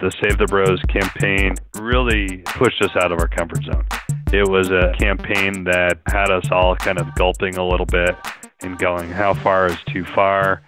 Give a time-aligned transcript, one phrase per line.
[0.00, 3.84] The Save the Bros campaign really pushed us out of our comfort zone.
[4.32, 8.14] It was a campaign that had us all kind of gulping a little bit
[8.60, 10.62] and going, how far is too far?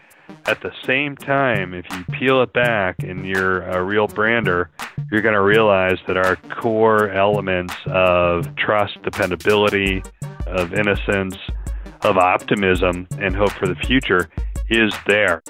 [0.47, 4.69] At the same time, if you peel it back and you're a real brander,
[5.13, 10.03] you're going to realize that our core elements of trust, dependability,
[10.49, 11.37] of innocence,
[12.03, 14.29] of optimism, and hope for the future
[14.71, 15.43] is there.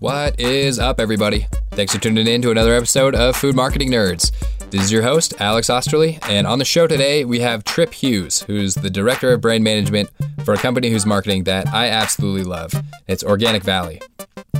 [0.00, 1.46] What is up, everybody?
[1.78, 4.32] Thanks for tuning in to another episode of Food Marketing Nerds.
[4.72, 8.42] This is your host, Alex Osterly, and on the show today, we have Trip Hughes,
[8.42, 10.10] who's the Director of Brand Management
[10.44, 12.74] for a company whose marketing that I absolutely love.
[13.06, 14.02] It's Organic Valley.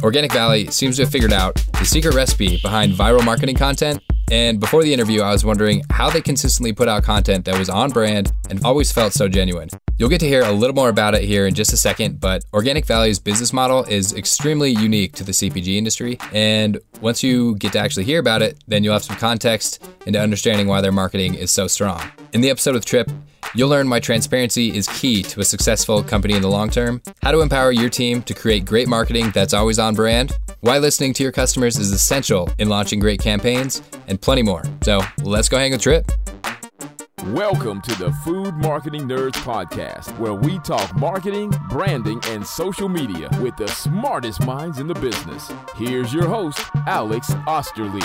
[0.04, 4.00] Organic Valley seems to have figured out the secret recipe behind viral marketing content.
[4.30, 7.70] And before the interview, I was wondering how they consistently put out content that was
[7.70, 9.68] on brand and always felt so genuine.
[9.98, 12.44] You'll get to hear a little more about it here in just a second, but
[12.52, 16.18] Organic Valley's business model is extremely unique to the CPG industry.
[16.32, 20.20] And once you get to actually hear about it, then you'll have some context into
[20.20, 22.02] understanding why their marketing is so strong.
[22.32, 23.10] In the episode with Trip,
[23.54, 27.32] You'll learn why transparency is key to a successful company in the long term, how
[27.32, 31.22] to empower your team to create great marketing that's always on brand, why listening to
[31.22, 34.62] your customers is essential in launching great campaigns, and plenty more.
[34.82, 36.10] So let's go hang a Trip.
[37.28, 43.28] Welcome to the Food Marketing Nerds Podcast, where we talk marketing, branding, and social media
[43.42, 45.52] with the smartest minds in the business.
[45.76, 48.00] Here's your host, Alex Osterly.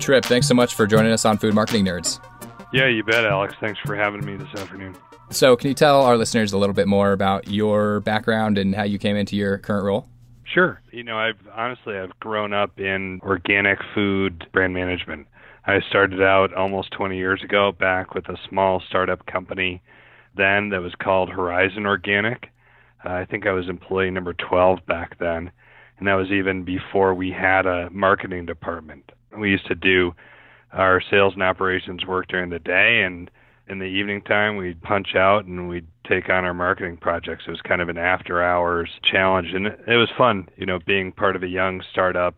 [0.00, 2.18] Trip, thanks so much for joining us on Food Marketing Nerds.
[2.72, 3.54] Yeah, you bet, Alex.
[3.60, 4.96] Thanks for having me this afternoon.
[5.30, 8.84] So, can you tell our listeners a little bit more about your background and how
[8.84, 10.08] you came into your current role?
[10.52, 10.80] Sure.
[10.90, 15.26] You know, I've honestly I've grown up in organic food brand management.
[15.66, 19.82] I started out almost 20 years ago back with a small startup company
[20.36, 22.50] then that was called Horizon Organic.
[23.04, 25.50] Uh, I think I was employee number 12 back then,
[25.98, 29.10] and that was even before we had a marketing department.
[29.36, 30.14] We used to do
[30.72, 33.30] our sales and operations work during the day and
[33.68, 37.44] in the evening time we'd punch out and we'd take on our marketing projects.
[37.46, 39.48] It was kind of an after hours challenge.
[39.52, 42.34] And it was fun you know being part of a young startup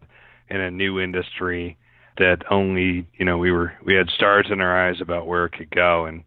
[0.48, 1.76] in a new industry
[2.18, 5.52] that only you know we were we had stars in our eyes about where it
[5.52, 6.04] could go.
[6.04, 6.24] And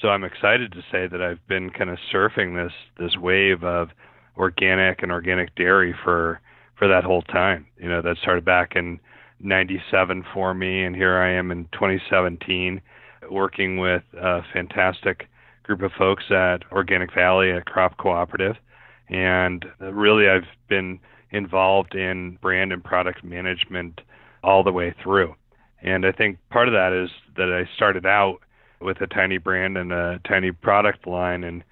[0.00, 3.88] so I'm excited to say that I've been kind of surfing this this wave of
[4.36, 6.40] organic and organic dairy for
[6.76, 7.66] for that whole time.
[7.78, 9.00] You know that started back in
[9.40, 12.80] 97 for me, and here I am in 2017
[13.32, 15.28] working with a fantastic
[15.62, 18.56] group of folks at Organic Valley, a CROPP cooperative.
[19.08, 21.00] And really, I've been
[21.30, 24.00] involved in brand and product management
[24.42, 25.34] all the way through.
[25.82, 28.38] And I think part of that is that I started out
[28.80, 31.64] with a tiny brand and a tiny product line and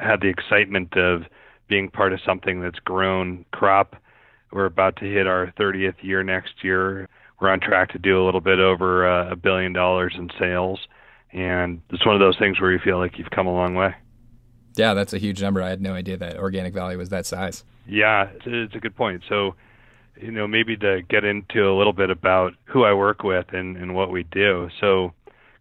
[0.00, 1.22] had the excitement of
[1.68, 3.96] being part of something that's grown CROPP
[4.54, 7.08] we're about to hit our 30th year next year.
[7.44, 10.80] We're on track to do a little bit over uh, a billion dollars in sales.
[11.30, 13.94] And it's one of those things where you feel like you've come a long way.
[14.76, 15.60] Yeah, that's a huge number.
[15.60, 17.62] I had no idea that Organic Valley was that size.
[17.86, 19.24] Yeah, it's a, it's a good point.
[19.28, 19.56] So,
[20.18, 23.76] you know, maybe to get into a little bit about who I work with and,
[23.76, 24.70] and what we do.
[24.80, 25.12] So,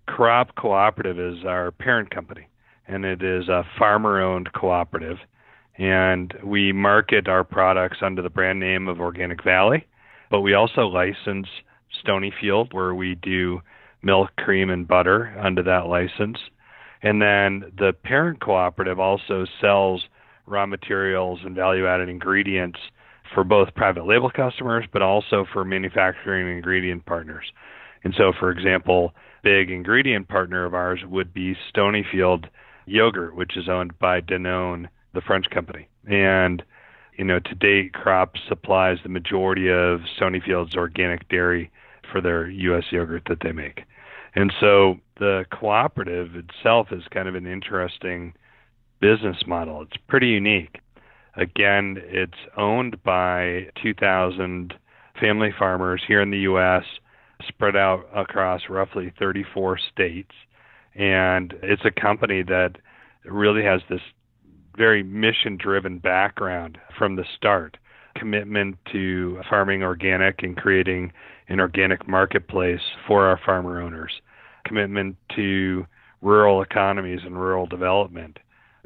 [0.08, 2.48] CROPP Cooperative is our parent company,
[2.88, 5.18] and it is a farmer owned cooperative
[5.78, 9.86] and we market our products under the brand name of Organic Valley,
[10.30, 11.48] but we also license
[12.04, 13.62] Stonyfield, where we do
[14.02, 16.38] milk, cream, and butter under that license.
[17.02, 20.06] And then the parent cooperative also sells
[20.46, 22.80] raw materials and value added ingredients
[23.34, 27.46] for both private label customers, but also for manufacturing ingredient partners.
[28.04, 32.46] And so, for example, big ingredient partner of ours would be Stonyfield
[32.86, 35.88] Yogurt, which is owned by Danone the French company.
[36.06, 36.64] And
[37.18, 41.72] you know, to date, CROPP supplies the majority of Stonyfield's organic dairy
[42.12, 42.86] for their U.S.
[42.92, 43.84] yogurt that they make.
[44.36, 48.34] And so the cooperative itself is kind of an interesting
[49.00, 49.82] business model.
[49.84, 50.80] It's pretty unique.
[51.36, 54.74] Again, it's owned by 2,000
[55.20, 56.84] family farmers here in the U.S.,
[57.48, 60.32] spread out across roughly 34 states.
[60.96, 62.78] And it's a company that
[63.26, 64.02] really has this
[64.78, 67.78] very mission driven background from the start
[68.16, 71.12] commitment to farming organic and creating
[71.50, 74.12] an organic marketplace for our farmer owners,
[74.66, 75.86] commitment to
[76.22, 78.40] rural economies and rural development,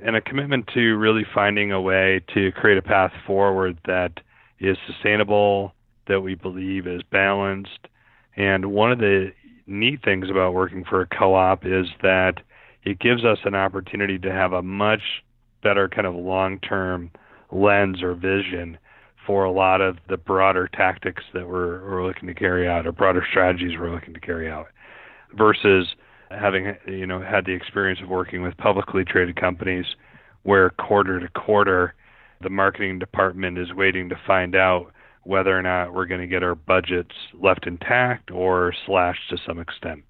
[0.04, 4.20] and a commitment to really finding a way to create a path forward that
[4.60, 5.74] is sustainable,
[6.08, 7.88] that we believe is balanced.
[8.36, 9.32] And one of the
[9.66, 12.40] neat things about working for a co op is that
[12.84, 15.02] it gives us an opportunity to have a much
[15.62, 17.12] better kind of long term
[17.52, 18.78] lens or vision
[19.28, 22.92] for a lot of the broader tactics that we're, we're looking to carry out or
[22.92, 24.68] broader strategies we're looking to carry out
[25.38, 25.88] versus
[26.32, 29.86] having you know had the experience of working with publicly traded companies
[30.44, 31.94] where quarter to quarter
[32.42, 34.92] the marketing department is waiting to find out
[35.24, 39.60] whether or not we're going to get our budgets left intact or slashed to some
[39.60, 40.04] extent.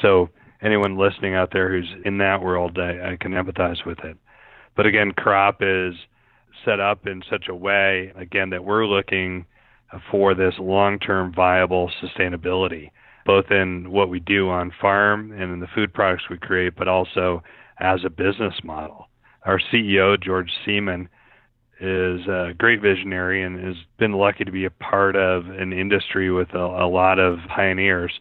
[0.00, 0.28] So
[0.62, 4.16] anyone listening out there who's in that world, I, I can empathize with it.
[4.76, 5.94] But again, CROPP is
[6.64, 9.46] set up in such a way, again, that we're looking
[10.10, 12.90] for this long-term viable sustainability,
[13.26, 16.88] both in what we do on farm and in the food products we create, but
[16.88, 17.42] also
[17.78, 19.08] as a business model.
[19.44, 21.08] Our CEO, George Siemon,
[21.80, 26.30] is a great visionary and has been lucky to be a part of an industry
[26.30, 28.12] with a, a lot of pioneers.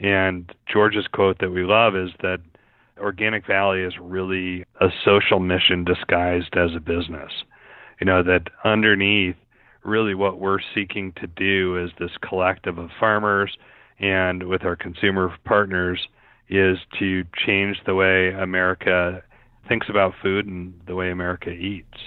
[0.00, 2.40] And George's quote that we love is that
[2.98, 7.30] Organic Valley is really a social mission disguised as a business.
[8.00, 9.36] You know, that underneath,
[9.84, 13.56] really what we're seeking to do is this collective of farmers
[13.98, 16.06] and with our consumer partners
[16.48, 19.22] is to change the way America
[19.68, 21.98] thinks about food and the way America eats.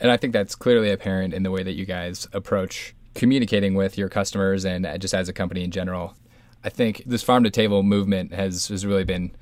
[0.00, 3.98] And I think that's clearly apparent in the way that you guys approach communicating with
[3.98, 6.14] your customers and just as a company in general.
[6.64, 9.32] I think this farm to table movement has, has really been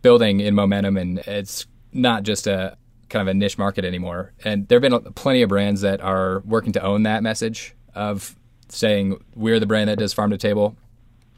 [0.00, 2.76] building in momentum and it's not just a
[3.12, 4.32] kind of a niche market anymore.
[4.42, 8.34] And there have been plenty of brands that are working to own that message of
[8.68, 10.74] saying we're the brand that does farm to table.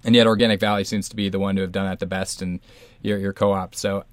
[0.05, 2.41] And yet Organic Valley seems to be the one to have done that the best
[2.41, 2.61] and
[3.03, 3.75] your your co-op.
[3.75, 4.05] So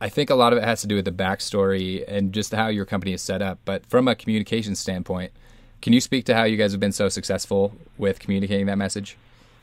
[0.00, 2.68] I think a lot of it has to do with the backstory and just how
[2.68, 3.60] your company is set up.
[3.64, 5.32] But from a communication standpoint,
[5.80, 9.16] can you speak to how you guys have been so successful with communicating that message?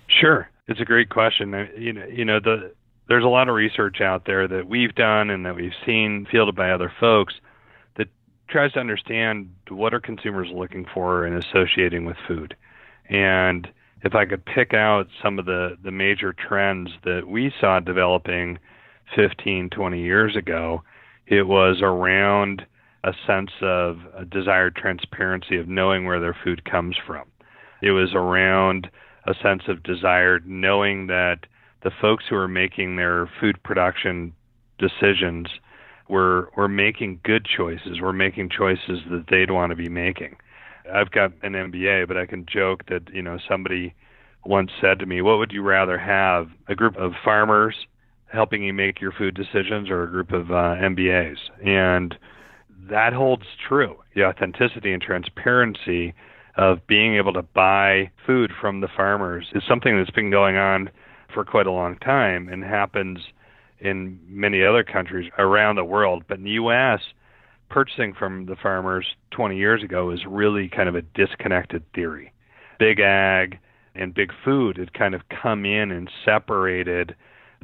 [0.07, 1.51] Sure, it's a great question.
[1.77, 2.73] You know, you know the
[3.07, 6.55] there's a lot of research out there that we've done and that we've seen fielded
[6.55, 7.33] by other folks
[7.97, 8.07] that
[8.47, 12.55] tries to understand what are consumers looking for in associating with food.
[13.09, 13.67] And
[14.03, 18.59] if I could pick out some of the, the major trends that we saw developing
[19.15, 20.83] 15, 20 years ago,
[21.27, 22.65] it was around
[23.03, 27.25] a sense of a desired transparency of knowing where their food comes from.
[27.81, 28.89] It was around
[29.25, 31.45] a sense of desired knowing that
[31.83, 34.33] the folks who are making their food production
[34.79, 35.47] decisions
[36.09, 38.01] were were making good choices.
[38.01, 40.35] We're making choices that they'd want to be making.
[40.91, 43.93] I've got an MBA, but I can joke that you know somebody
[44.45, 46.49] once said to me, "What would you rather have?
[46.67, 47.75] A group of farmers
[48.27, 52.17] helping you make your food decisions, or a group of uh, MBAs?" And
[52.89, 53.97] that holds true.
[54.15, 56.13] The authenticity and transparency
[56.55, 60.89] of being able to buy food from the farmers is something that's been going on
[61.33, 63.19] for quite a long time and happens
[63.79, 66.23] in many other countries around the world.
[66.27, 67.01] But in the U.S.,
[67.69, 72.31] purchasing from the farmers 20 years ago is really kind of a disconnected theory.
[72.79, 73.59] Big ag
[73.95, 77.15] and big food had kind of come in and separated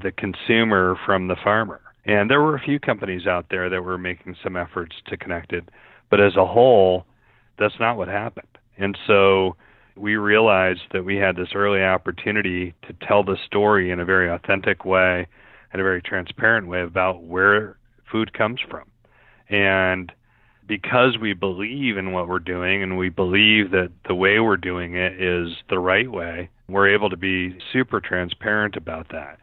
[0.02, 1.82] the consumer from the farmer.
[2.06, 5.54] And there were a few companies out there that were making some efforts to connect
[5.54, 5.70] it,
[6.10, 7.06] but as a whole,
[7.58, 8.48] that's not what happened.
[8.78, 9.56] And so
[10.00, 14.30] we realized that we had this early opportunity to tell the story in a very
[14.30, 15.28] authentic way
[15.72, 17.78] and a very transparent way about where
[18.10, 18.90] food comes from.
[19.50, 20.12] And
[20.68, 24.96] because we believe in what we're doing and we believe that the way we're doing
[24.96, 29.40] it is the right way, we're able to be super transparent about that.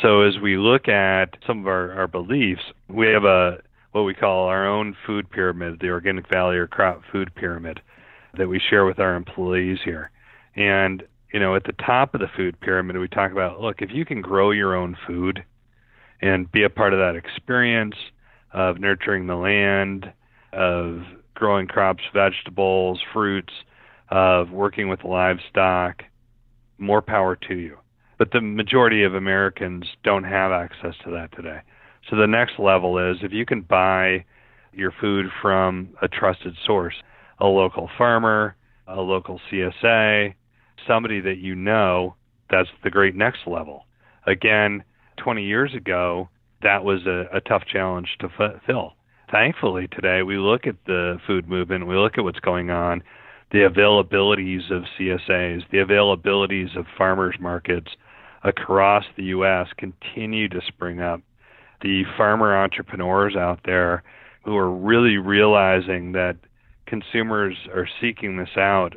[0.00, 3.58] So as we look at some of our, our beliefs, we have a
[3.92, 7.80] what we call our own food pyramid, the Organic Valley or CROPP Food Pyramid
[8.38, 10.10] that we share with our employees here.
[10.54, 11.02] And,
[11.32, 14.04] you know, at the top of the food pyramid, we talk about look, if you
[14.04, 15.44] can grow your own food
[16.22, 17.96] and be a part of that experience
[18.52, 20.12] of nurturing the land,
[20.52, 21.02] of
[21.34, 23.52] growing crops, vegetables, fruits,
[24.10, 26.02] of working with livestock,
[26.78, 27.76] more power to you.
[28.18, 31.60] But the majority of Americans don't have access to that today.
[32.08, 34.24] So the next level is if you can buy
[34.72, 36.94] your food from a trusted source
[37.40, 40.34] a local farmer, a local CSA,
[40.86, 42.14] somebody that you know,
[42.50, 43.86] that's the great next level.
[44.26, 44.84] Again,
[45.18, 46.28] 20 years ago,
[46.62, 48.94] that was a, a tough challenge to fulfill.
[49.30, 53.02] Thankfully, today we look at the food movement, we look at what's going on,
[53.50, 57.90] the availabilities of CSAs, the availabilities of farmers markets
[58.44, 59.66] across the U.S.
[59.76, 61.20] continue to spring up.
[61.82, 64.02] The farmer entrepreneurs out there
[64.44, 66.36] who are really realizing that
[66.86, 68.94] consumers are seeking this out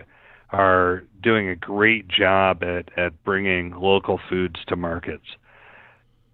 [0.51, 5.25] are doing a great job at, at bringing local foods to markets.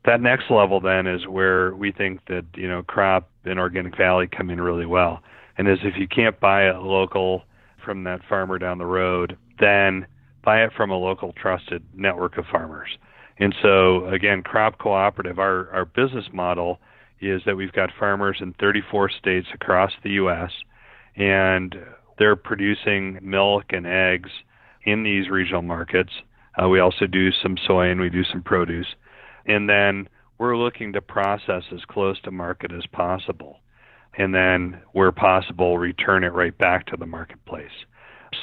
[0.05, 4.27] That next level then is where we think that you know CROPP and organic valley
[4.27, 5.21] come in really well.
[5.57, 7.43] And is if you can't buy a local
[7.83, 10.05] from that farmer down the road then
[10.43, 12.89] buy it from a local trusted network of farmers.
[13.37, 16.79] And so again, CROPP cooperative, our, our business model
[17.19, 20.51] is that we've got farmers in 34 states across the US
[21.15, 21.75] and
[22.17, 24.29] they're producing milk and eggs
[24.83, 26.11] in these regional markets.
[26.61, 28.87] Uh, we also do some soy and we do some produce.
[29.45, 30.07] And then
[30.37, 33.59] we're looking to process as close to market as possible.
[34.17, 37.85] And then, where possible, return it right back to the marketplace.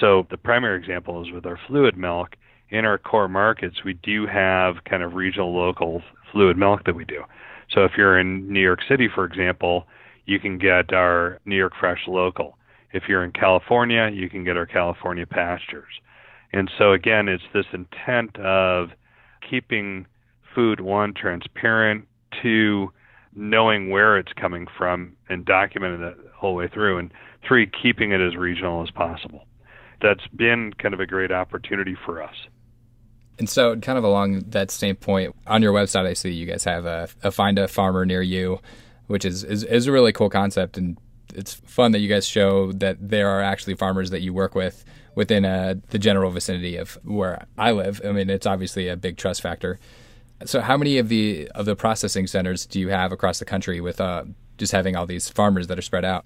[0.00, 2.36] So, the primary example is with our fluid milk.
[2.68, 7.06] In our core markets, we do have kind of regional local fluid milk that we
[7.06, 7.22] do.
[7.70, 9.86] So, if you're in New York City, for example,
[10.26, 12.58] you can get our New York Fresh Local.
[12.92, 15.92] If you're in California, you can get our California Pastures.
[16.52, 18.90] And so, again, it's this intent of
[19.48, 20.06] keeping
[20.54, 22.06] food, one, transparent,
[22.42, 22.92] two,
[23.34, 27.12] knowing where it's coming from and documenting the whole way through, and
[27.46, 29.46] three, keeping it as regional as possible.
[30.02, 32.34] That's been kind of a great opportunity for us.
[33.38, 36.64] And so, kind of along that same point, on your website, I see you guys
[36.64, 38.60] have a, a find a farmer near you,
[39.06, 40.76] which is, is, is a really cool concept.
[40.76, 40.98] And
[41.34, 44.84] it's fun that you guys show that there are actually farmers that you work with
[45.14, 48.00] within uh, the general vicinity of where I live.
[48.04, 49.78] I mean, it's obviously a big trust factor.
[50.44, 53.80] So, how many of the of the processing centers do you have across the country
[53.80, 54.24] with uh,
[54.58, 56.24] just having all these farmers that are spread out?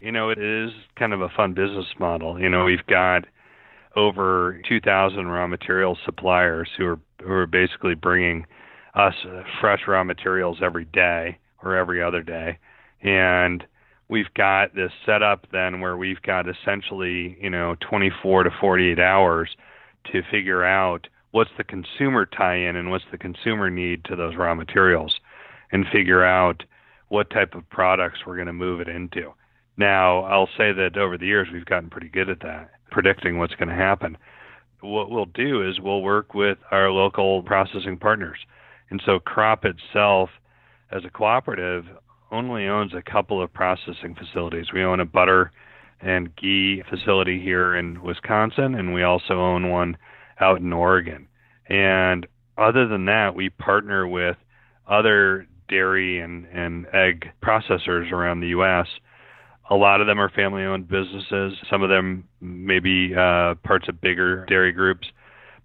[0.00, 2.38] You know, it is kind of a fun business model.
[2.38, 3.24] You know, we've got
[3.96, 8.46] over 2,000 raw material suppliers who are who are basically bringing
[8.94, 9.14] us
[9.60, 12.58] fresh raw materials every day or every other day,
[13.02, 13.64] and
[14.08, 18.98] we've got this set up then where we've got essentially you know 24 to 48
[18.98, 19.56] hours
[20.12, 24.54] to figure out what's the consumer tie-in and what's the consumer need to those raw
[24.54, 25.20] materials
[25.72, 26.62] and figure out
[27.08, 29.32] what type of products we're going to move it into.
[29.76, 33.54] Now, I'll say that over the years we've gotten pretty good at that, predicting what's
[33.54, 34.16] going to happen.
[34.80, 38.38] What we'll do is we'll work with our local processing partners.
[38.90, 40.30] And so CROPP itself
[40.90, 41.84] as a cooperative
[42.30, 44.72] only owns a couple of processing facilities.
[44.72, 45.52] We own a butter
[46.00, 49.96] and ghee facility here in Wisconsin and we also own one
[50.40, 51.28] out in Oregon.
[51.68, 52.26] And
[52.58, 54.36] other than that, we partner with
[54.88, 58.86] other dairy and, and egg processors around the U.S.
[59.70, 61.54] A lot of them are family owned businesses.
[61.70, 65.08] Some of them may be uh, parts of bigger dairy groups.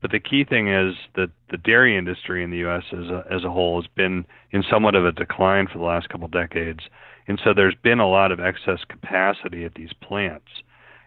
[0.02, 2.84] But the key thing is that the dairy industry in the U.S.
[2.92, 6.10] as a, as a whole has been in somewhat of a decline for the last
[6.10, 6.80] couple of decades.
[7.28, 10.48] And so there's been a lot of excess capacity at these plants.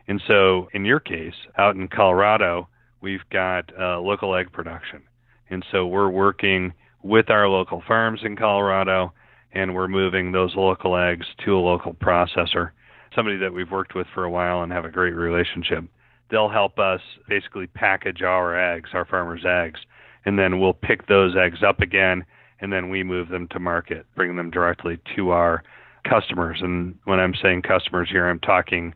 [0.06, 2.68] And so in your case, out in Colorado,
[3.00, 5.02] we've got uh, local egg production.
[5.50, 6.72] And so we're working
[7.02, 9.12] with our local farms in Colorado
[9.52, 12.70] and we're moving those local eggs to a local processor,
[13.14, 15.84] somebody that we've worked with for a while and have a great relationship.
[16.30, 19.80] They'll help us basically package our eggs, our farmers' eggs,
[20.24, 22.24] and then we'll pick those eggs up again
[22.60, 25.62] and then we move them to market, bring them directly to our
[26.08, 26.58] customers.
[26.62, 28.94] And when I'm saying customers here, I'm talking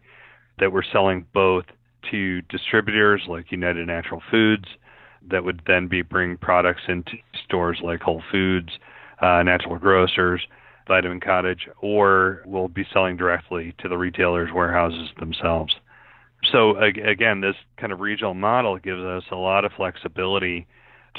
[0.59, 1.65] that we're selling both
[2.11, 4.67] to distributors like United Natural Foods
[5.31, 7.13] that would then be bringing products into
[7.45, 8.71] stores like Whole Foods,
[9.21, 10.41] uh, Natural Grocers,
[10.87, 15.75] Vitamin Cottage, or we'll be selling directly to the retailers' warehouses themselves.
[16.53, 20.67] So again, this kind of regional model gives us a lot of flexibility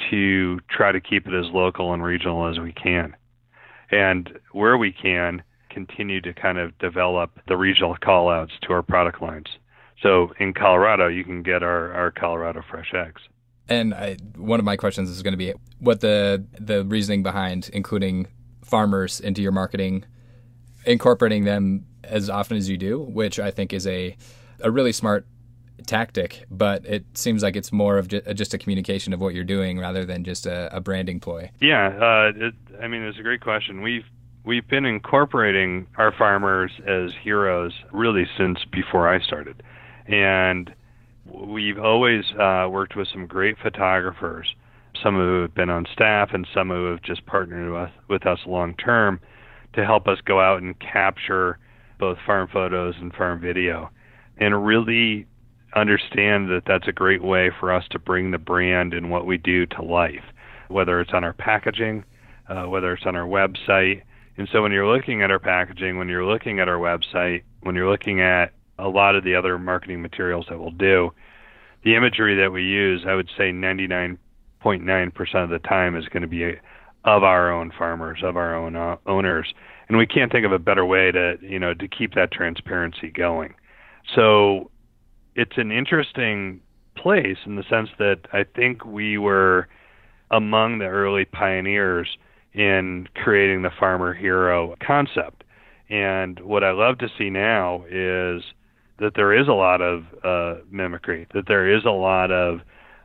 [0.10, 3.16] to try to keep it as local and regional as we can.
[3.92, 9.22] And where we can, continue to kind of develop the regional callouts to our product
[9.22, 9.48] lines.
[10.02, 13.22] So in Colorado, you can get our, our Colorado fresh eggs.
[13.68, 17.70] And I, one of my questions is going to be what the the reasoning behind
[17.72, 18.28] including
[18.64, 20.06] farmers into your marketing,
[20.86, 24.18] incorporating them as often as you do, which I think is a
[24.62, 25.26] a really smart
[25.86, 26.46] tactic.
[26.50, 30.06] But it seems like it's more of just a communication of what you're doing rather
[30.06, 31.50] than just a, a branding ploy.
[31.60, 33.82] Yeah, uh, it, I mean, it's a great question.
[33.82, 34.06] We've
[34.44, 39.62] we've been incorporating our farmers as heroes really since before I started
[40.10, 40.74] and
[41.26, 44.54] we've always uh, worked with some great photographers,
[45.02, 48.26] some of who have been on staff and some who have just partnered with, with
[48.26, 49.20] us long term
[49.74, 51.60] to help us go out and capture
[52.00, 53.92] both farm photos and farm video
[54.40, 55.28] and really
[55.76, 59.38] understand that that's a great way for us to bring the brand and what we
[59.38, 60.24] do to life,
[60.68, 62.04] whether it's on our packaging,
[62.48, 64.02] uh, whether it's on our website.
[64.38, 67.76] And so when you're looking at our packaging, when you're looking at our website, when
[67.76, 71.12] you're looking at a lot of the other marketing materials that we'll do,
[71.84, 76.28] the imagery that we use, I would say 99.9% of the time is going to
[76.28, 76.56] be
[77.06, 79.54] of our own farmers, of our own uh, owners,
[79.88, 83.10] and we can't think of a better way to, you know, to keep that transparency
[83.10, 83.54] going.
[84.16, 84.72] So
[85.36, 86.62] it's an interesting
[86.96, 89.68] place in the sense that I think we were
[90.32, 92.08] among the early pioneers
[92.54, 95.44] in creating the farmer hero concept.
[95.90, 98.44] And what I love to see now is
[99.00, 102.60] that there is a lot of uh, mimicry, that there is a lot of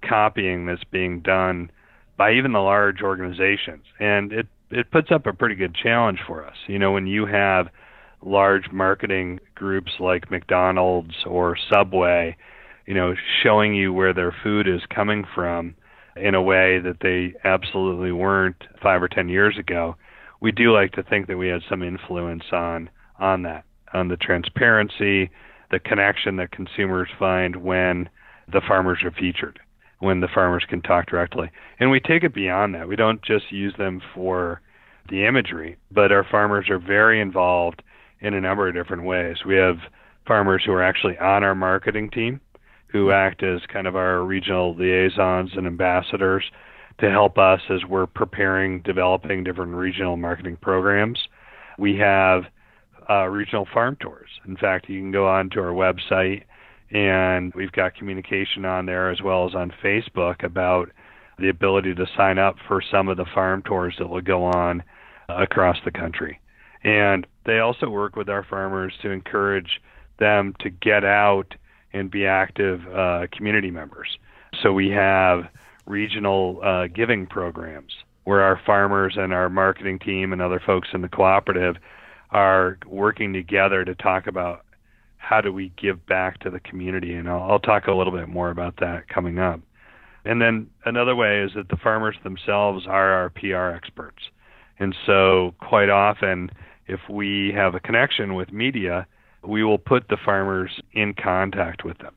[0.07, 1.71] copying that's being done
[2.17, 3.85] by even the large organizations.
[4.01, 6.57] And it, it puts up a pretty good challenge for us.
[6.67, 7.69] You know, when you have
[8.25, 12.37] large marketing groups like McDonald's or Subway,
[12.87, 15.75] you know, showing you where their food is coming from
[16.17, 19.97] in a way that they absolutely weren't five or ten years ago.
[20.41, 24.17] We do like to think that we had some influence on on that, on the
[24.17, 25.31] transparency,
[25.71, 28.09] the connection that consumers find when
[28.53, 29.61] the farmers are featured,
[30.01, 31.51] when the farmers can talk directly.
[31.79, 32.89] And we take it beyond that.
[32.89, 34.61] We don't just use them for
[35.09, 37.83] the imagery, but our farmers are very involved
[38.25, 39.37] in a number of different ways.
[39.47, 39.77] We have
[40.27, 42.41] farmers who are actually on our marketing team
[42.89, 46.45] who act as kind of our regional liaisons and ambassadors
[47.01, 51.19] to help us as we're preparing, developing different regional marketing programs.
[51.77, 52.45] We have
[53.11, 54.29] uh, regional farm tours.
[54.47, 56.45] In fact, you can go on to our website
[56.93, 60.89] and we've got communication on there as well as on Facebook about
[61.39, 64.83] the ability to sign up for some of the farm tours that will go on
[65.29, 66.41] across the country.
[66.85, 69.81] And they also work with our farmers to encourage
[70.19, 71.55] them to get out
[71.93, 74.19] and be active uh, community members.
[74.63, 75.45] So we have
[75.87, 77.93] regional uh, giving programs
[78.25, 81.77] where our farmers and our marketing team and other folks in the cooperative
[82.31, 84.65] are working together to talk about
[85.19, 87.15] how do we give back to the community.
[87.15, 89.61] And I'll, I'll talk a little bit more about that coming up.
[90.25, 94.23] And then another way is that the farmers themselves are our PR experts.
[94.79, 96.51] And so quite often,
[96.87, 99.07] if we have a connection with media,
[99.43, 102.15] we will put the farmers in contact with them.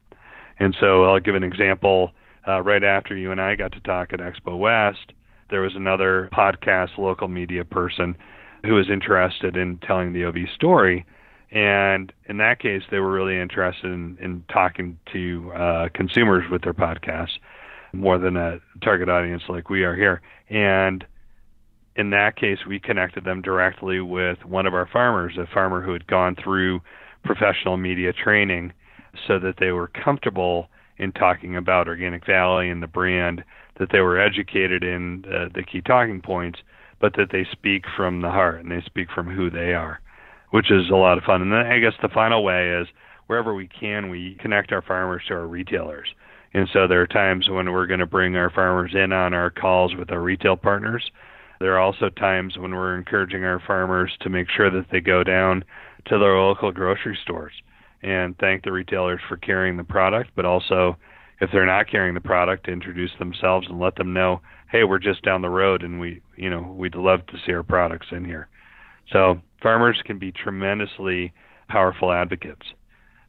[0.59, 2.11] And so I'll give an example.
[2.47, 5.11] Uh, right after you and I got to talk at Expo West,
[5.49, 8.15] there was another podcast local media person
[8.63, 11.05] who was interested in telling the OV story.
[11.51, 16.63] And in that case, they were really interested in, in talking to uh, consumers with
[16.63, 17.37] their podcasts
[17.93, 20.21] more than a target audience like we are here.
[20.49, 21.05] And
[21.97, 25.93] in that case, we connected them directly with one of our farmers, a farmer who
[25.93, 26.79] had gone through
[27.25, 28.71] professional media training
[29.27, 33.43] so that they were comfortable in talking about Organic Valley and the brand,
[33.79, 36.59] that they were educated in uh, the key talking points,
[37.01, 39.99] but that they speak from the heart and they speak from who they are,
[40.51, 41.41] which is a lot of fun.
[41.41, 42.87] And then I guess the final way is
[43.25, 46.07] wherever we can, we connect our farmers to our retailers.
[46.53, 49.49] And so there are times when we're going to bring our farmers in on our
[49.49, 51.11] calls with our retail partners.
[51.59, 55.23] There are also times when we're encouraging our farmers to make sure that they go
[55.23, 55.63] down
[56.05, 57.53] to their local grocery stores
[58.03, 60.97] and thank the retailers for carrying the product, but also
[61.41, 64.41] if they're not carrying the product, introduce themselves and let them know,
[64.71, 67.63] hey, we're just down the road and we, you know, we'd love to see our
[67.63, 68.47] products in here.
[69.11, 71.33] So farmers can be tremendously
[71.69, 72.65] powerful advocates,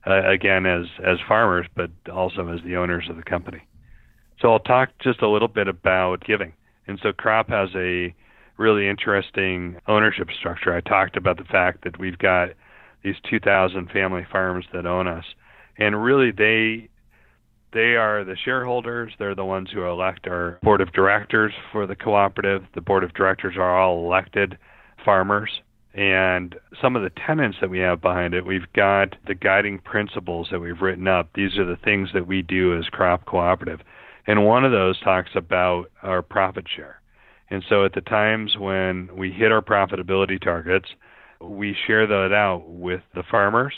[0.07, 3.63] uh, again as as farmers, but also as the owners of the company.
[4.41, 6.53] So I'll talk just a little bit about giving.
[6.89, 8.15] And so CROPP has a
[8.57, 10.75] really interesting ownership structure.
[10.75, 12.51] I talked about the fact that we've got
[13.05, 15.25] these 2,000 family farms that own us,
[15.79, 16.89] and really they
[17.73, 19.13] they are the shareholders.
[19.19, 22.65] They're the ones who elect our board of directors for the cooperative.
[22.75, 24.57] The board of directors are all elected
[25.05, 25.61] farmers.
[25.93, 30.49] And some of the tenants that we have behind it, we've got the guiding principles
[30.51, 31.29] that we've written up.
[31.35, 33.81] These are the things that we do as CROPP cooperative.
[34.29, 37.01] And one of those talks about our profit share.
[37.51, 40.91] And so at the times when we hit our profitability targets,
[41.41, 43.73] we share that out with the farmers,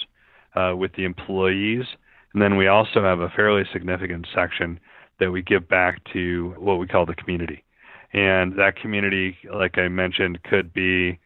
[0.57, 1.85] uh, with the employees,
[2.33, 4.81] and then we also have a fairly significant section
[5.21, 7.63] that we give back to what we call the community.
[8.13, 11.21] And that community, like I mentioned, could be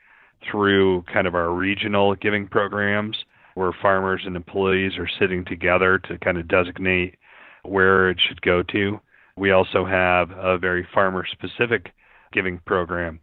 [0.50, 3.16] through kind of our regional giving programs
[3.54, 7.14] where farmers and employees are sitting together to kind of designate
[7.62, 9.00] where it should go to.
[9.36, 11.92] We also have a very farmer specific
[12.32, 13.20] giving program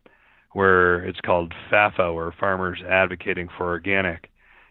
[0.54, 4.30] where it's called FAFO or Farmers Advocating for Organic.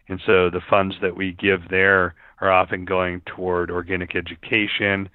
[0.08, 5.08] And so the funds that we give there are often going toward organic education,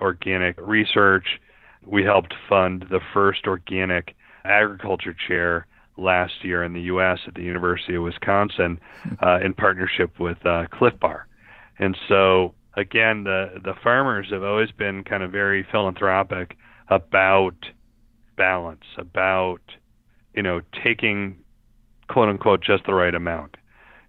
[0.00, 1.26] organic research.
[1.84, 5.66] We helped fund the first organic agriculture chair
[5.98, 7.18] last year in the U.S.
[7.26, 8.78] at the University of Wisconsin
[9.22, 11.26] uh, in partnership with uh, Clif Bar.
[11.78, 16.56] And so, again, the, the farmers have always been kind of very philanthropic
[16.88, 17.54] about
[18.36, 19.60] balance, about
[20.34, 21.36] you know taking
[22.08, 23.56] quote unquote just the right amount.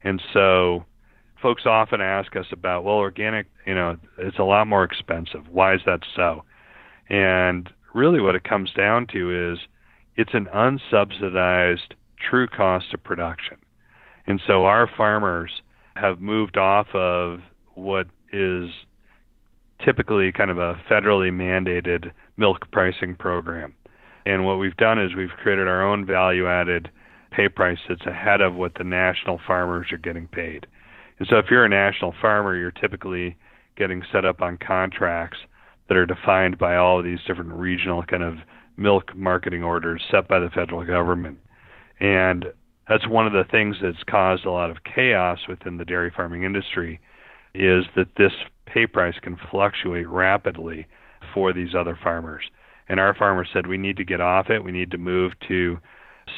[0.04, 0.86] And so
[1.42, 5.48] folks often ask us about, well, organic, you know, it's a lot more expensive.
[5.50, 6.44] Why is that so?
[7.10, 9.60] And really what it comes down to is
[10.16, 11.94] it's an unsubsidized
[12.30, 13.58] true cost of production.
[14.26, 15.62] And so our farmers
[15.96, 17.40] have moved off of
[17.76, 18.70] what is
[19.84, 23.74] typically kind of a federally mandated milk pricing program.
[24.26, 26.90] And what we've done is we've created our own value added
[27.32, 30.66] pay price that's ahead of what the national farmers are getting paid.
[31.20, 33.38] And so if you're a national farmer, you're typically
[33.76, 35.38] getting set up on contracts
[35.88, 38.36] that are defined by all of these different regional kind of
[38.76, 41.40] milk marketing orders set by the federal government.
[42.00, 42.46] And
[42.88, 46.44] that's one of the things that's caused a lot of chaos within the dairy farming
[46.44, 47.00] industry
[47.58, 48.32] is that this
[48.66, 50.88] pay price can fluctuate rapidly
[51.34, 52.44] for these other farmers.
[52.90, 54.64] And our farmers said we need to get off it.
[54.64, 55.78] We need to move to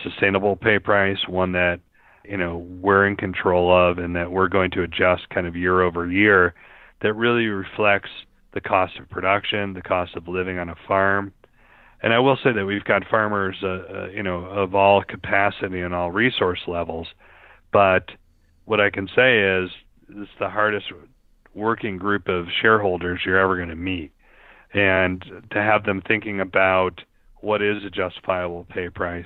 [0.03, 1.79] sustainable pay price, one that
[2.23, 5.81] you know we're in control of and that we're going to adjust kind of year
[5.81, 6.53] over year
[7.01, 8.09] that really reflects
[8.53, 11.31] the cost of production, the cost of living on a farm.
[12.01, 15.81] And I will say that we've got farmers, uh, uh, you know, of all capacity
[15.81, 17.07] and all resource levels.
[17.71, 18.09] But
[18.65, 19.69] what I can say is,
[20.09, 20.87] it's the hardest
[21.53, 24.11] working group of shareholders you're ever going to meet.
[24.73, 27.01] And to have them thinking about
[27.41, 29.25] what is a justifiable pay price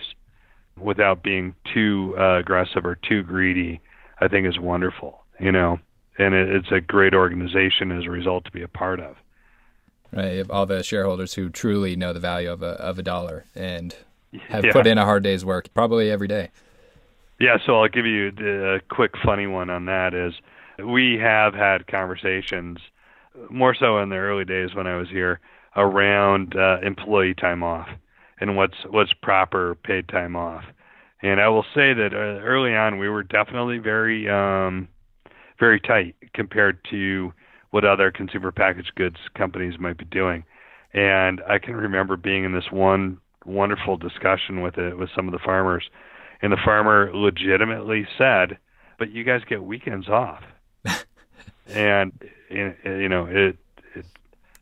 [0.79, 3.81] without being too uh, aggressive or too greedy,
[4.19, 5.19] I think is wonderful.
[5.39, 5.79] You know,
[6.17, 9.15] and it, it's a great organization as a result to be a part of.
[10.11, 13.95] Right, all the shareholders who truly know the value of a of a dollar and
[14.49, 14.71] have yeah.
[14.71, 16.51] put in a hard day's work, probably every day.
[17.39, 20.13] Yeah, so I'll give you a quick funny one on that.
[20.13, 20.33] Is
[20.85, 22.77] we have had conversations
[23.49, 25.39] more so in the early days when I was here
[25.75, 27.87] around uh, employee time off
[28.39, 30.63] and what's what's proper paid time off.
[31.21, 34.87] And I will say that uh, early on we were definitely very um,
[35.59, 37.33] very tight compared to
[37.71, 40.43] what other consumer packaged goods companies might be doing.
[40.93, 45.31] And I can remember being in this one wonderful discussion with it with some of
[45.31, 45.83] the farmers,
[46.41, 48.57] and the farmer legitimately said,
[48.99, 50.43] "But you guys get weekends off."
[51.67, 52.11] And
[52.49, 53.57] you know it
[53.95, 54.05] it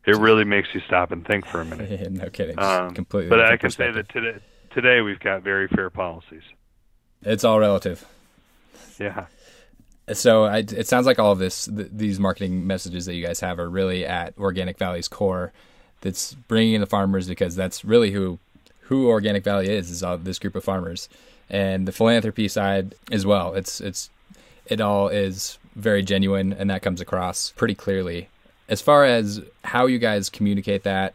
[0.04, 2.10] it really makes you stop and think for a minute.
[2.12, 3.30] no kidding, um, completely.
[3.30, 4.38] But I can say that today
[4.70, 6.42] today we've got very fair policies.
[7.22, 8.04] It's all relative.
[8.98, 9.26] Yeah.
[10.12, 13.40] So I, it sounds like all of this, th- these marketing messages that you guys
[13.40, 15.52] have, are really at Organic Valley's core.
[16.00, 18.40] That's bringing in the farmers because that's really who
[18.80, 21.08] who Organic Valley is is all this group of farmers,
[21.48, 23.54] and the philanthropy side as well.
[23.54, 24.10] It's it's
[24.66, 28.28] it all is very genuine, and that comes across pretty clearly.
[28.68, 31.14] As far as how you guys communicate that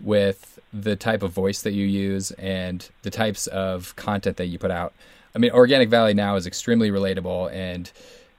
[0.00, 4.58] with the type of voice that you use and the types of content that you
[4.58, 4.92] put out.
[5.34, 7.90] I mean, Organic Valley now is extremely relatable and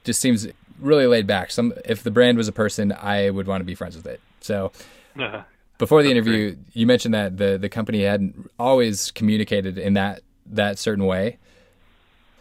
[0.04, 0.46] just seems
[0.78, 1.50] really laid back.
[1.50, 4.20] Some if the brand was a person, I would want to be friends with it.
[4.40, 4.70] So
[5.18, 5.42] uh-huh.
[5.78, 10.78] before the interview, you mentioned that the the company hadn't always communicated in that that
[10.78, 11.38] certain way.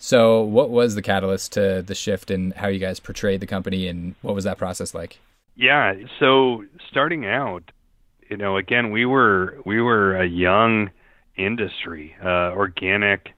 [0.05, 3.87] So, what was the catalyst to the shift in how you guys portrayed the company,
[3.87, 5.17] and what was that process like?
[5.55, 7.71] Yeah, so starting out,
[8.29, 10.91] you know, again, we were we were a young
[11.37, 12.15] industry.
[12.23, 13.29] Uh, organic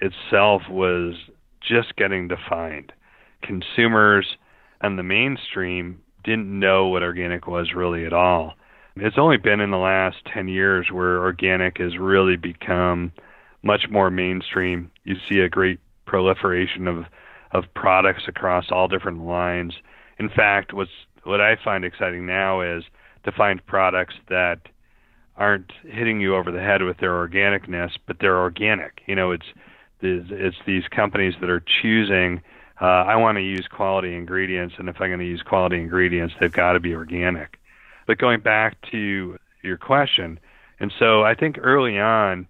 [0.00, 1.14] itself was
[1.60, 2.94] just getting defined.
[3.42, 4.38] Consumers
[4.80, 8.54] and the mainstream didn't know what organic was really at all.
[8.96, 13.12] It's only been in the last 10 years where organic has really become
[13.62, 14.90] much more mainstream.
[15.04, 17.04] You see a great proliferation of
[17.52, 19.74] of products across all different lines.
[20.18, 20.90] In fact, what's
[21.24, 22.84] what I find exciting now is
[23.24, 24.60] to find products that
[25.36, 29.02] aren't hitting you over the head with their organicness, but they're organic.
[29.06, 29.46] You know, it's
[30.00, 32.42] it's these companies that are choosing.
[32.80, 36.34] Uh, I want to use quality ingredients, and if I'm going to use quality ingredients,
[36.40, 37.58] they've got to be organic.
[38.06, 40.38] But going back to your question,
[40.80, 42.46] and so I think early on,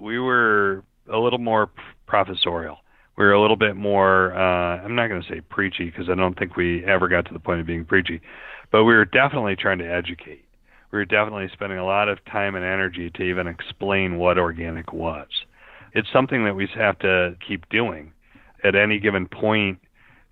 [0.00, 1.68] we were a little more
[2.08, 2.78] professorial.
[3.16, 6.14] We were a little bit more, uh, I'm not going to say preachy because I
[6.14, 8.20] don't think we ever got to the point of being preachy,
[8.72, 10.44] but we were definitely trying to educate.
[10.90, 14.92] We were definitely spending a lot of time and energy to even explain what organic
[14.92, 15.28] was.
[15.92, 18.12] It's something that we have to keep doing.
[18.64, 19.78] At any given point,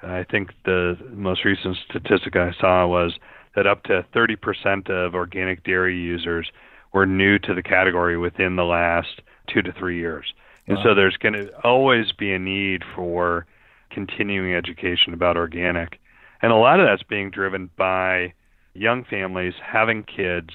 [0.02, 3.18] I think the most recent statistic I saw was
[3.54, 6.50] that up to 30% of organic dairy users
[6.92, 9.20] were new to the category within the last
[9.52, 10.26] two to three years.
[10.66, 10.84] And wow.
[10.84, 13.46] so there's going to always be a need for
[13.90, 15.98] continuing education about organic.
[16.42, 18.34] And a lot of that's being driven by
[18.74, 20.50] young families having kids,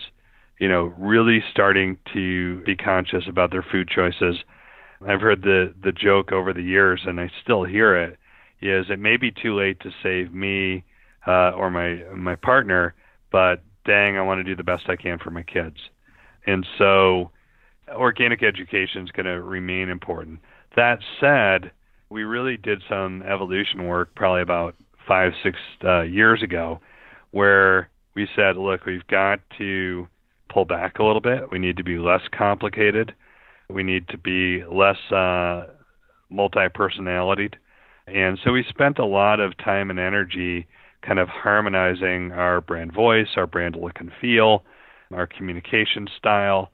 [0.59, 4.37] you know, really starting to be conscious about their food choices.
[5.07, 8.17] I've heard the the joke over the years and I still hear it.
[8.61, 10.83] is it may be too late to save me
[11.25, 12.93] uh, or my my partner,
[13.31, 15.77] but dang, I want to do the best I can for my kids.
[16.45, 17.31] And so
[17.89, 20.39] organic education is going to remain important.
[20.75, 21.71] That said,
[22.09, 24.75] we really did some evolution work probably about
[25.07, 26.79] five, six uh, years ago
[27.31, 30.07] where we said, look, we've got to
[30.49, 31.51] pull back a little bit.
[31.51, 33.13] We need to be less complicated.
[33.69, 35.67] We need to be less uh,
[36.29, 37.55] multi personalitied.
[38.07, 40.67] And so we spent a lot of time and energy
[41.05, 44.63] kind of harmonizing our brand voice, our brand look and feel,
[45.13, 46.71] our communication style.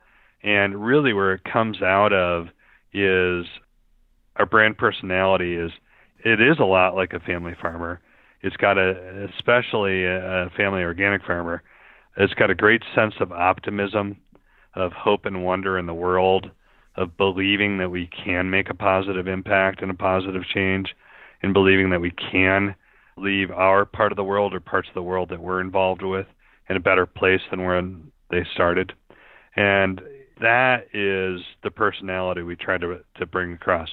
[0.48, 2.48] And really, where it comes out of
[2.94, 3.46] is
[4.38, 5.72] our brand personality is
[6.24, 8.00] it is a lot like a family farmer.
[8.42, 11.64] It's got a, especially a family organic farmer,
[12.16, 14.22] it's got a great sense of optimism,
[14.74, 16.50] of hope and wonder in the world,
[16.96, 20.96] of believing that we can make a positive impact and a positive change,
[21.44, 22.74] and believing that we can
[23.18, 26.28] leave our part of the world or parts of the world that we're involved with
[26.70, 28.94] in a better place than when they started.
[29.54, 30.00] And
[30.42, 33.90] that is the personality we try to to bring across.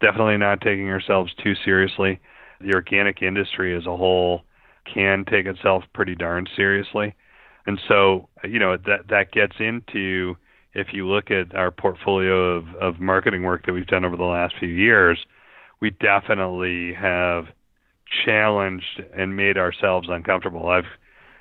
[0.00, 2.20] Definitely not taking ourselves too seriously.
[2.60, 4.42] The organic industry as a whole
[4.92, 7.14] can take itself pretty darn seriously.
[7.66, 10.36] And so, you know, that that gets into
[10.74, 14.24] if you look at our portfolio of, of marketing work that we've done over the
[14.24, 15.18] last few years,
[15.80, 17.46] we definitely have
[18.24, 20.68] challenged and made ourselves uncomfortable.
[20.68, 20.84] I've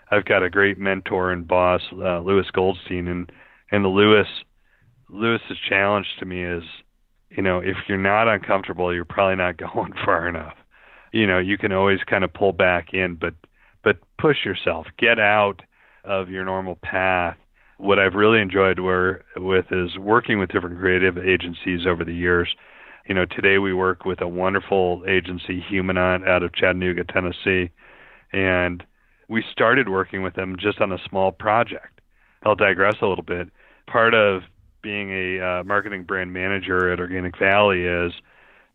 [0.09, 3.31] I've got a great mentor and boss, uh, Lewis Goldstein, and
[3.71, 4.27] and the Lewis
[5.09, 6.63] Lewis's challenge to me is,
[7.29, 10.55] you know, if you're not uncomfortable, you're probably not going far enough.
[11.13, 13.33] You know, you can always kind of pull back in, but
[13.83, 15.61] but push yourself, get out
[16.03, 17.37] of your normal path.
[17.77, 22.49] What I've really enjoyed where, with is working with different creative agencies over the years
[23.07, 27.71] you know, today we work with a wonderful agency, Humanaut, out of Chattanooga, Tennessee,
[28.33, 28.83] and
[29.29, 32.01] we started working with them just on a small project.
[32.43, 33.49] I'll digress a little bit.
[33.87, 34.43] Part of
[34.81, 38.13] being a uh, marketing brand manager at Organic Valley is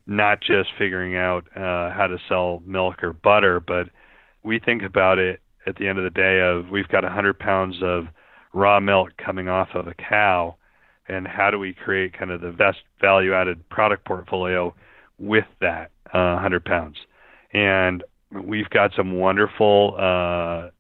[0.06, 3.88] not just figuring out uh, how to sell milk or butter, but
[4.42, 7.76] we think about it at the end of the day of we've got 100 pounds
[7.82, 8.06] of
[8.52, 10.56] raw milk coming off of a cow
[11.08, 14.74] and how do we create kind of the best value added product portfolio
[15.18, 16.96] with that uh, 100 pounds.
[17.52, 20.70] And we've got some wonderful uh,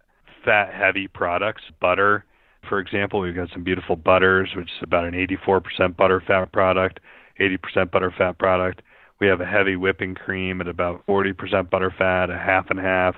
[0.44, 2.24] fat heavy products, butter,
[2.68, 3.20] for example.
[3.20, 7.00] We've got some beautiful butters, which is about an 84% butter fat product,
[7.40, 8.82] 80% butter fat product.
[9.20, 13.16] We have a heavy whipping cream at about 40% butter fat, a half and half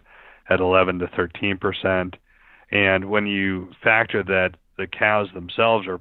[0.48, 2.14] at 11 to 13%.
[2.70, 6.00] And when you factor that the cows themselves are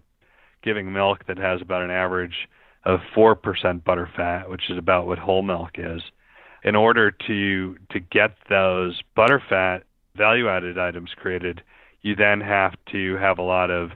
[0.63, 2.47] giving milk that has about an average
[2.85, 6.01] of 4% butter fat, which is about what whole milk is.
[6.63, 9.83] In order to to get those butter fat
[10.15, 11.61] value added items created,
[12.03, 13.91] you then have to have a lot of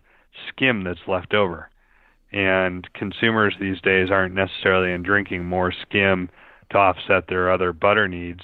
[0.50, 1.70] skim that's left over.
[2.32, 6.30] And consumers these days aren't necessarily in drinking more skim
[6.72, 8.42] to offset their other butter needs.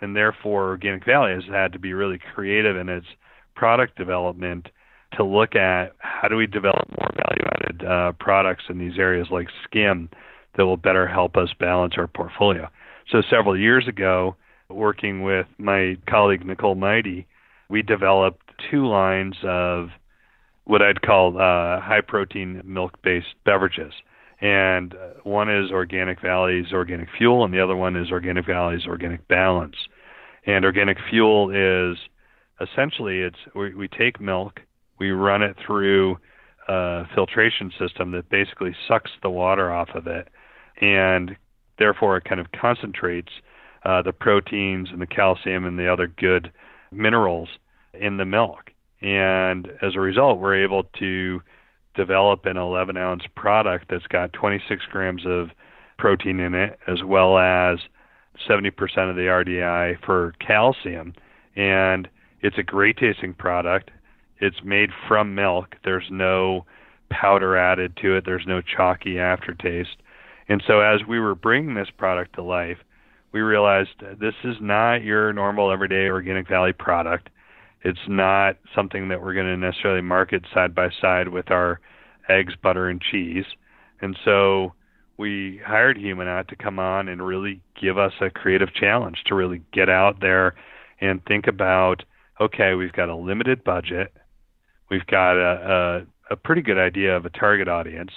[0.00, 3.06] And therefore, Organic Valley has had to be really creative in its
[3.54, 4.68] product development
[5.16, 9.28] to look at how do we develop more value added uh, products in these areas
[9.30, 10.08] like skim
[10.56, 12.68] that will better help us balance our portfolio.
[13.10, 14.36] So several years ago,
[14.68, 17.26] working with my colleague Nicole Mighty,
[17.68, 19.88] we developed two lines of
[20.64, 23.92] what I'd call uh, high protein milk based beverages.
[24.40, 28.86] And uh, one is Organic Valley's Organic Fuel, and the other one is Organic Valley's
[28.86, 29.76] Organic Balance.
[30.46, 31.98] And Organic Fuel is
[32.60, 34.60] essentially it's we, we take milk
[34.98, 36.18] we run it through
[36.68, 40.28] a filtration system that basically sucks the water off of it,
[40.80, 41.36] and
[41.78, 43.32] therefore it kind of concentrates
[43.84, 46.50] uh, the proteins and the calcium and the other good
[46.90, 47.48] minerals
[47.98, 48.70] in the milk.
[49.00, 51.42] And as a result, we're able to
[51.94, 55.50] develop an 11 ounce product that's got 26 grams of
[55.98, 57.78] protein in it, as well as
[58.48, 58.70] 70%
[59.10, 61.14] of the RDI for calcium.
[61.54, 62.08] And
[62.40, 63.90] it's a great tasting product.
[64.40, 65.76] It's made from milk.
[65.84, 66.66] There's no
[67.10, 68.24] powder added to it.
[68.26, 69.96] There's no chalky aftertaste.
[70.48, 72.78] And so as we were bringing this product to life,
[73.32, 77.30] we realized this is not your normal everyday Organic Valley product.
[77.84, 81.80] It's not something that we're going to necessarily market side by side with our
[82.28, 83.44] eggs, butter, and cheese.
[84.00, 84.72] And so
[85.18, 89.62] we hired Humanaut to come on and really give us a creative challenge to really
[89.72, 90.54] get out there
[91.00, 92.04] and think about
[92.40, 94.12] okay, we've got a limited budget
[94.90, 98.10] We've got a, a, a pretty good idea of a target audience.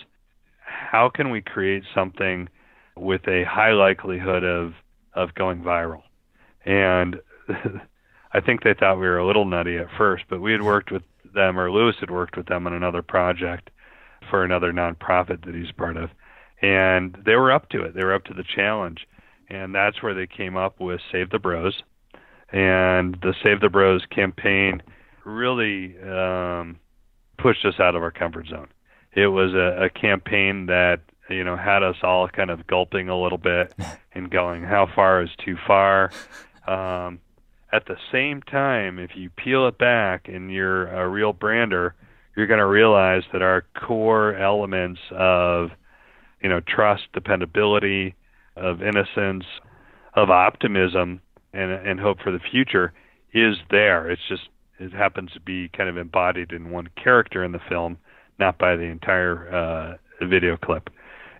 [0.60, 2.49] How can we create something
[2.95, 4.73] with a high likelihood of
[5.13, 6.03] of going viral.
[6.65, 7.15] And
[8.33, 10.91] I think they thought we were a little nutty at first, but we had worked
[10.91, 13.69] with them, or Lewis had worked with them on another project
[14.29, 16.09] for another nonprofit that he's part of.
[16.61, 17.93] And they were up to it.
[17.93, 19.07] They were up to the challenge.
[19.49, 21.81] And that's where they came up with Save the Bros.
[22.51, 24.81] And the Save the Bros campaign
[25.23, 26.79] really um,
[27.37, 28.67] pushed us out of our comfort zone.
[29.13, 33.19] It was a, a campaign that you know had us all kind of gulping a
[33.19, 33.73] little bit
[34.13, 36.11] and going, "How far is too far?"
[36.67, 37.21] Um,
[37.71, 41.95] at the same time, if you peel it back and you're a real brander,
[42.36, 45.69] you're going to realize that our core elements of
[46.41, 48.15] you know trust, dependability,
[48.56, 49.45] of innocence,
[50.15, 51.21] of optimism,
[51.53, 52.93] and and hope for the future
[53.34, 54.10] is there.
[54.10, 54.43] It's just
[54.80, 57.97] it happens to be kind of embodied in one character in the film,
[58.39, 60.89] not by the entire uh, video clip.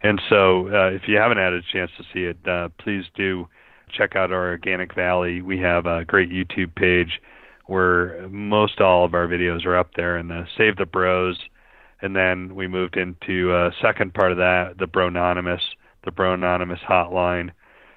[0.04, 3.48] And so, uh, if you haven't had a chance to see it, uh, please do
[3.90, 5.42] check out our Organic Valley.
[5.42, 7.22] We have a great YouTube page
[7.66, 11.38] where most all of our videos are up there, and the Save the Bros.
[12.02, 15.62] And then we moved into a second part of that, the Brononymous,
[16.06, 17.52] the Brononymous hotline.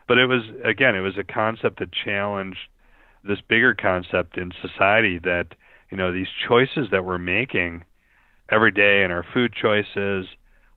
[0.09, 2.59] But it was again, it was a concept that challenged
[3.25, 5.49] this bigger concept in society that
[5.91, 7.85] you know these choices that we're making
[8.51, 10.27] every day in our food choices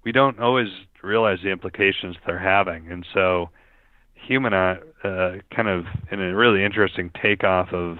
[0.04, 0.68] we don't always
[1.02, 3.50] realize the implications they're having and so
[4.30, 8.00] Humanaut uh, kind of in a really interesting takeoff of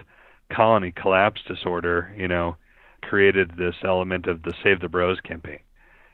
[0.52, 2.56] colony collapse disorder you know
[3.02, 5.60] created this element of the save the bros campaign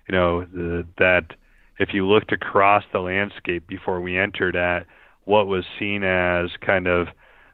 [0.08, 1.36] you know the, that
[1.80, 4.86] if you looked across the landscape before we entered at
[5.24, 7.08] what was seen as kind of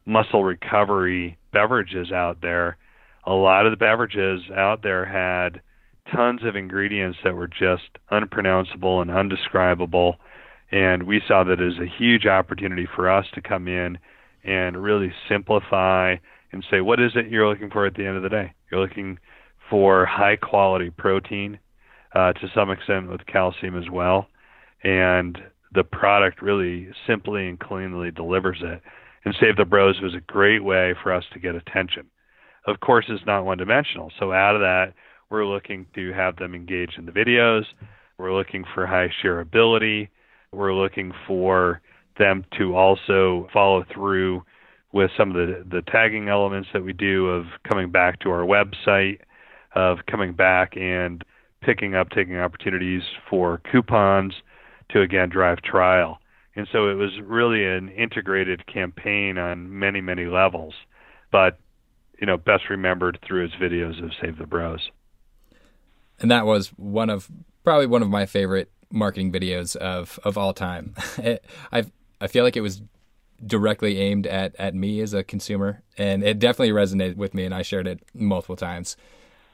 [0.06, 2.78] muscle recovery beverages out there,
[3.26, 5.62] a lot of the beverages out there had
[6.13, 10.15] tons of ingredients that were just unpronounceable and undescribable.
[10.71, 13.97] And we saw that as a huge opportunity for us to come in
[14.43, 16.15] and really simplify
[16.51, 18.54] and say, what is it you're looking for at the end of the day?
[18.71, 19.19] You're looking
[19.69, 21.60] for high quality protein,
[22.13, 24.28] uh, to some extent with calcium as well.
[24.84, 25.38] And
[25.73, 28.82] the product really simply and cleanly delivers it
[29.25, 32.06] and Save the Bros was a great way for us to get attention.
[32.67, 34.12] Of course, it's not one dimensional.
[34.19, 34.93] So out of that,
[35.30, 37.63] we're looking to have them engage in the videos.
[38.17, 40.10] We're looking for high shareability.
[40.56, 41.82] We're looking for
[42.18, 44.44] them to also follow through
[44.94, 48.46] with some of the, the tagging elements that we do of coming back to our
[48.46, 49.20] website,
[49.76, 51.24] of coming back and
[51.62, 54.34] picking up, taking opportunities for coupons
[54.89, 56.20] to again drive trial.
[56.56, 60.74] And so it was really an integrated campaign on many, many levels,
[61.32, 61.60] but
[62.20, 64.89] you know, best remembered through his videos of Save the Bros.
[66.20, 67.30] And that was one of
[67.63, 70.95] probably one of my favorite marketing videos of of all time.
[71.71, 71.86] I
[72.21, 72.81] I feel like it was
[73.45, 77.53] directly aimed at at me as a consumer, and it definitely resonated with me, and
[77.53, 78.97] I shared it multiple times.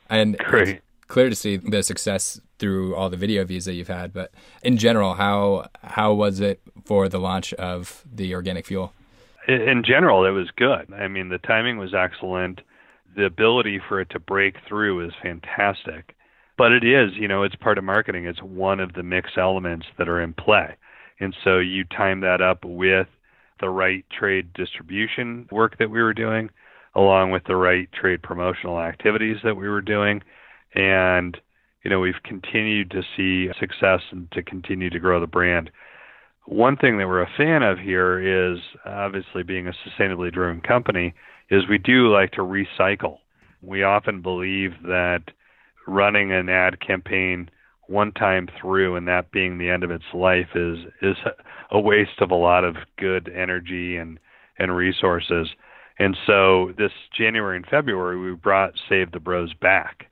[0.09, 4.13] And great clear to see the success through all the video views that you've had.
[4.13, 4.31] But
[4.63, 8.93] in general, how how was it for the launch of the organic fuel?
[9.47, 10.93] In general, it was good.
[10.93, 12.61] I mean, the timing was excellent.
[13.15, 16.15] The ability for it to break through is fantastic.
[16.61, 18.27] But it is, you know, it's part of marketing.
[18.27, 20.75] It's one of the mix elements that are in play.
[21.19, 23.07] And so you time that up with
[23.59, 26.51] the right trade distribution work that we were doing,
[26.93, 30.21] along with the right trade promotional activities that we were doing
[30.75, 31.35] and
[31.83, 35.71] you know we've continued to see success and to continue to grow the brand.
[36.45, 41.15] One thing that we're a fan of here is obviously being a sustainably driven company
[41.49, 43.17] is we do like to recycle.
[43.63, 45.23] We often believe that
[45.87, 47.49] running an ad campaign
[47.87, 51.17] one time through and that being the end of its life is is
[51.71, 54.19] a waste of a lot of good energy and
[54.57, 55.49] and resources.
[55.99, 60.07] And so this January and February we brought Save the Bros back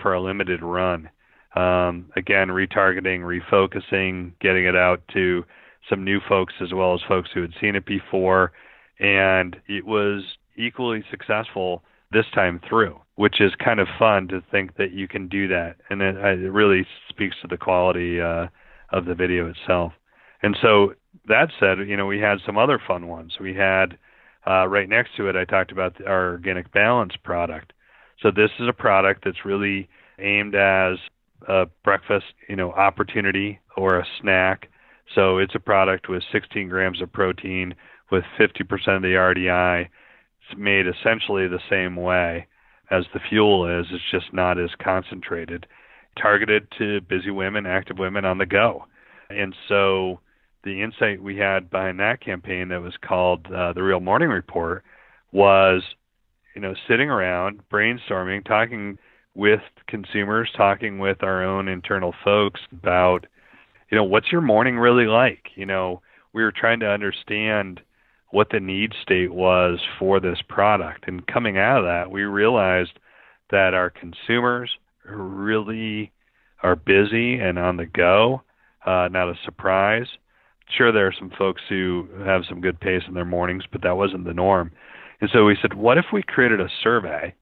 [0.00, 1.10] for a limited run.
[1.56, 5.44] Um, again, retargeting, refocusing, getting it out to
[5.88, 8.52] some new folks as well as folks who had seen it before.
[8.98, 10.22] And it was
[10.56, 11.82] equally successful
[12.12, 15.76] this time through, which is kind of fun to think that you can do that.
[15.90, 18.46] And it, it really speaks to the quality uh,
[18.90, 19.92] of the video itself.
[20.42, 20.94] And so
[21.26, 23.34] that said, you know, we had some other fun ones.
[23.40, 23.98] We had
[24.46, 27.72] uh, right next to it, I talked about our organic balance product.
[28.20, 29.88] So this is a product that's really
[30.18, 30.98] aimed as
[31.48, 34.68] a breakfast, you know, opportunity or a snack.
[35.14, 37.74] So it's a product with 16 grams of protein
[38.10, 38.62] with 50%
[38.96, 39.88] of the RDI.
[40.50, 42.46] It's made essentially the same way
[42.90, 43.86] as the fuel is.
[43.90, 45.66] It's just not as concentrated.
[46.20, 48.84] Targeted to busy women, active women on the go.
[49.30, 50.20] And so
[50.62, 54.84] the insight we had behind that campaign that was called uh, the Real Morning Report
[55.32, 55.82] was,
[56.54, 58.98] you know, sitting around brainstorming, talking
[59.34, 63.26] with consumers, talking with our own internal folks about,
[63.90, 65.46] you know, what's your morning really like?
[65.56, 66.00] You know,
[66.32, 67.80] we were trying to understand
[68.34, 71.06] what the need state was for this product.
[71.06, 72.98] And coming out of that, we realized
[73.50, 74.70] that our consumers
[75.04, 76.10] really
[76.60, 78.42] are busy and on the go,
[78.84, 80.08] uh, not a surprise.
[80.76, 83.96] Sure, there are some folks who have some good pace in their mornings, but that
[83.96, 84.72] wasn't the norm.
[85.20, 87.34] And so we said, what if we created a survey,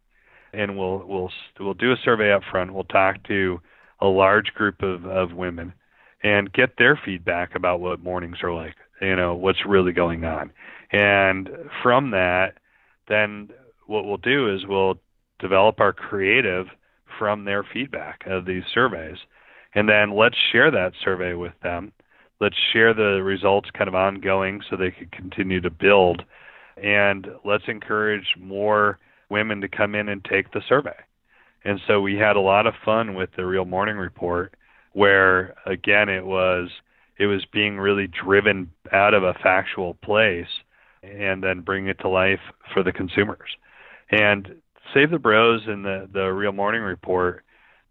[0.53, 2.74] and we'll we'll we'll do a survey up front.
[2.74, 3.61] We'll talk to
[4.01, 5.72] a large group of of women
[6.22, 8.74] and get their feedback about what mornings are like.
[9.01, 10.53] You know, what's really going on,
[10.93, 11.49] and
[11.82, 12.59] from that,
[13.09, 13.49] then
[13.86, 14.99] what we'll do is we'll
[15.38, 16.66] develop our creative
[17.18, 19.18] from their feedback of these surveys.
[19.74, 21.93] And then let's share that survey with them.
[22.40, 26.22] Let's share the results kind of ongoing so they can continue to build.
[26.82, 28.99] And let's encourage more
[29.30, 30.97] women to come in and take the survey.
[31.64, 34.55] And so we had a lot of fun with the Real Morning Report
[34.93, 36.68] where again it was
[37.18, 40.49] it was being really driven out of a factual place
[41.03, 42.40] and then bring it to life
[42.72, 43.57] for the consumers.
[44.11, 44.62] And
[44.94, 47.44] Save the Bros and the the Real Morning Report,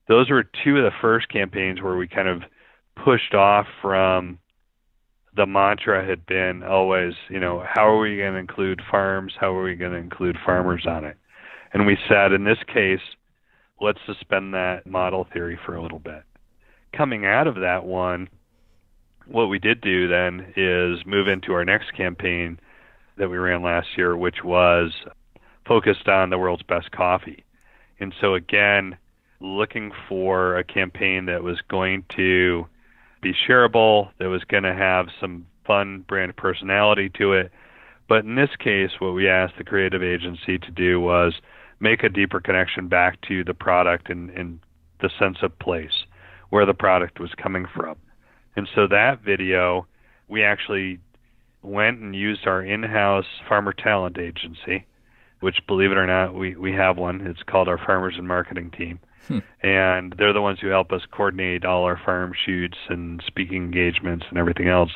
[0.07, 2.43] those were two of the first campaigns where we kind of
[3.03, 4.37] pushed off from
[5.35, 9.33] the mantra had been always, you know, how are we going to include farms?
[9.39, 11.15] How are we going to include farmers on it?
[11.73, 12.99] And we said, in this case,
[13.79, 16.23] let's suspend that model theory for a little bit.
[16.95, 18.27] Coming out of that one,
[19.25, 22.59] what we did do then is move into our next campaign
[23.17, 24.93] that we ran last year, which was
[25.65, 27.43] focused on the world's best coffee.
[27.99, 28.97] And so, again,
[29.39, 32.67] looking for a campaign that was going to
[33.21, 37.51] be shareable, that was going to have some fun brand personality to it.
[38.07, 41.33] But in this case, what we asked the creative agency to do was
[41.79, 44.59] make a deeper connection back to the product and, and
[44.99, 46.05] the sense of place,
[46.49, 47.95] where the product was coming from.
[48.55, 49.87] And so that video,
[50.27, 50.99] we actually
[51.61, 54.85] went and used our in house farmer talent agency
[55.41, 57.21] which believe it or not, we, we have one.
[57.21, 58.99] It's called our Farmers and Marketing Team.
[59.27, 59.39] Hmm.
[59.61, 64.25] And they're the ones who help us coordinate all our farm shoots and speaking engagements
[64.29, 64.91] and everything else.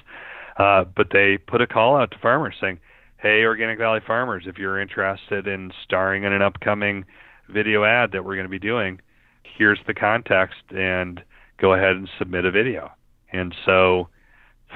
[0.57, 2.80] Uh, but they put a call out to farmers saying,
[3.18, 7.05] hey, Organic Valley farmers, if you're interested in starring in an upcoming
[7.49, 9.01] video ad that we're going to be doing,
[9.43, 11.22] here's the context and
[11.57, 12.91] go ahead and submit a video.
[13.34, 14.09] And so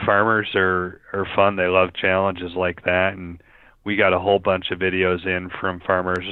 [0.06, 1.56] farmers are, are fun.
[1.56, 3.14] They love challenges like that.
[3.14, 3.41] And
[3.84, 6.26] we got a whole bunch of videos in from farmers,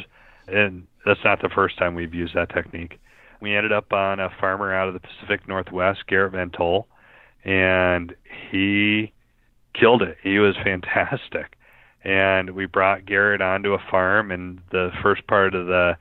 [0.47, 2.99] and that's not the first time we've used that technique.
[3.41, 6.87] We ended up on a farmer out of the Pacific Northwest, Garrett Van Tol,
[7.43, 8.15] and
[8.51, 9.13] he
[9.79, 10.17] killed it.
[10.23, 11.57] He was fantastic.
[12.03, 15.97] And we brought Garrett onto a farm, and the first part of the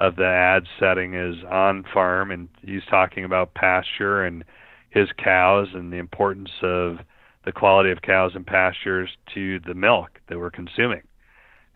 [0.00, 4.44] of the ad setting is on farm, and he's talking about pasture and
[4.90, 6.98] his cows and the importance of
[7.44, 11.02] the quality of cows and pastures to the milk that we're consuming.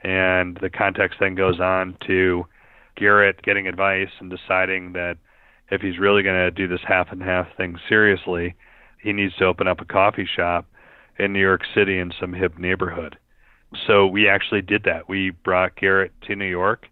[0.02, 2.46] And the context then goes on to
[2.96, 5.16] Garrett getting advice and deciding that
[5.70, 8.54] if he's really going to do this half and half thing seriously,
[9.00, 10.66] he needs to open up a coffee shop
[11.18, 13.16] in New York City in some hip neighborhood.
[13.86, 15.08] So we actually did that.
[15.08, 16.86] We brought Garrett to New York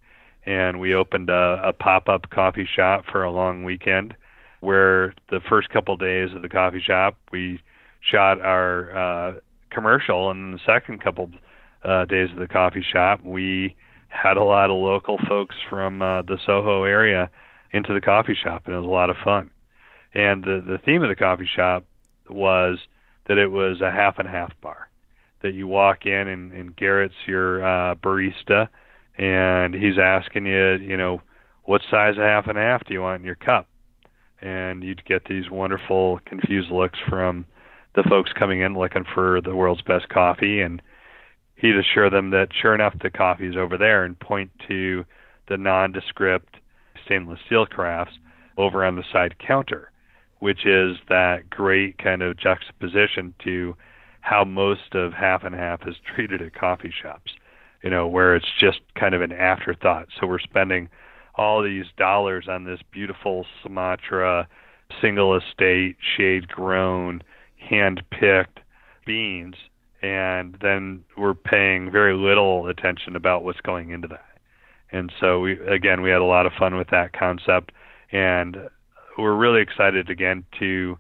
[0.47, 4.15] and we opened a, a pop up coffee shop for a long weekend
[4.61, 7.61] where the first couple of days of the coffee shop we
[8.01, 9.33] shot our uh,
[9.71, 11.31] commercial, and the second couple
[11.85, 13.77] uh, days of the coffee shop, we
[14.09, 17.31] had a lot of local folks from uh, the Soho area
[17.73, 19.51] into the coffee shop, and it was a lot of fun.
[20.13, 21.85] And the the theme of the coffee shop
[22.29, 22.79] was
[23.29, 24.89] that it was a half and half bar.
[25.43, 28.69] That you walk in and, and Garrett's your uh, barista,
[29.17, 31.23] and he's asking you, you know,
[31.65, 33.70] what size of half and half do you want in your cup?
[34.43, 37.45] And you'd get these wonderful confused looks from
[37.95, 40.81] the folks coming in looking for the world's best coffee and
[41.57, 45.05] he'd assure them that sure enough the coffee is over there and point to
[45.49, 46.57] the nondescript
[47.05, 48.15] stainless steel crafts
[48.57, 49.91] over on the side counter
[50.39, 53.75] which is that great kind of juxtaposition to
[54.21, 57.33] how most of half and half is treated at coffee shops
[57.83, 60.09] you know where it's just kind of an afterthought.
[60.19, 60.89] So we're spending
[61.41, 64.47] all these dollars on this beautiful sumatra
[65.01, 67.23] single estate shade grown
[67.57, 68.61] hand picked
[69.07, 69.55] beans
[70.03, 74.27] and then we're paying very little attention about what's going into that.
[74.93, 77.73] And so we again we had a lot of fun with that concept
[78.13, 78.59] and
[79.17, 80.99] we're really excited again to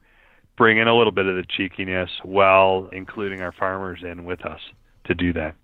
[0.56, 4.60] bring in a little bit of the cheekiness while including our farmers in with us
[5.04, 5.54] to do that.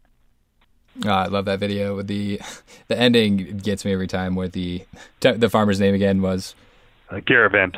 [1.04, 1.96] Oh, I love that video.
[1.96, 2.40] With the
[2.88, 4.34] the ending gets me every time.
[4.34, 4.84] Where the
[5.20, 6.54] the farmer's name again was
[7.10, 7.72] uh, Garrett Van.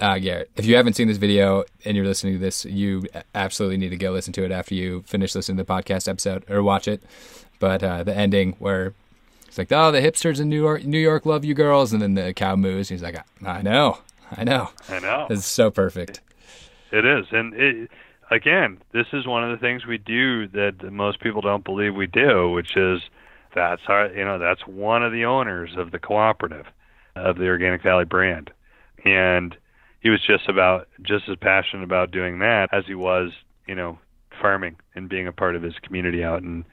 [0.00, 0.50] Ah, Garrett.
[0.56, 3.04] If you haven't seen this video and you're listening to this, you
[3.34, 6.44] absolutely need to go listen to it after you finish listening to the podcast episode
[6.50, 7.02] or watch it.
[7.60, 8.92] But uh, the ending where
[9.46, 12.14] it's like, oh, the hipsters in New York, New York love you girls, and then
[12.14, 12.88] the cow moves.
[12.88, 13.98] He's like, I know,
[14.36, 15.28] I know, I know.
[15.30, 16.20] It's so perfect.
[16.90, 17.90] It is, and it,
[18.30, 22.06] again, this is one of the things we do that most people don't believe we
[22.06, 23.00] do, which is
[23.54, 26.66] that's our, you know, that's one of the owners of the cooperative
[27.16, 28.50] of the Organic Valley brand,
[29.04, 29.56] and
[30.00, 33.30] he was just about just as passionate about doing that as he was,
[33.66, 33.98] you know,
[34.40, 36.64] farming and being a part of his community out in,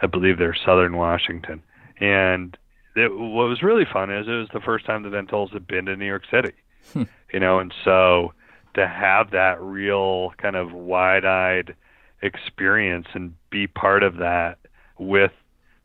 [0.00, 1.62] I believe they're Southern Washington,
[2.00, 2.56] and
[2.96, 5.66] it, what was really fun is it was the first time the Van Tols had
[5.66, 6.52] been to New York City,
[6.92, 7.02] hmm.
[7.32, 8.32] you know, and so
[8.76, 11.74] to have that real kind of wide-eyed
[12.22, 14.58] experience and be part of that
[14.98, 15.32] with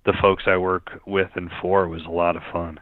[0.05, 2.79] the folks I work with and for was a lot of fun.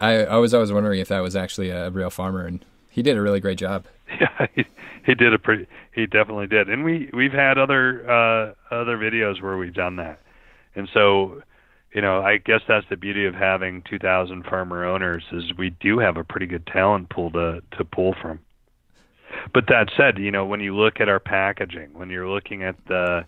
[0.00, 3.16] I, I was always wondering if that was actually a real farmer, and he did
[3.16, 3.86] a really great job.
[4.20, 4.64] Yeah, he,
[5.06, 5.68] he did a pretty.
[5.94, 10.18] He definitely did, and we we've had other uh, other videos where we've done that,
[10.74, 11.42] and so
[11.94, 16.00] you know I guess that's the beauty of having 2,000 farmer owners is we do
[16.00, 18.40] have a pretty good talent pool to to pull from.
[19.52, 22.76] But that said, you know, when you look at our packaging, when you're looking at
[22.86, 23.24] the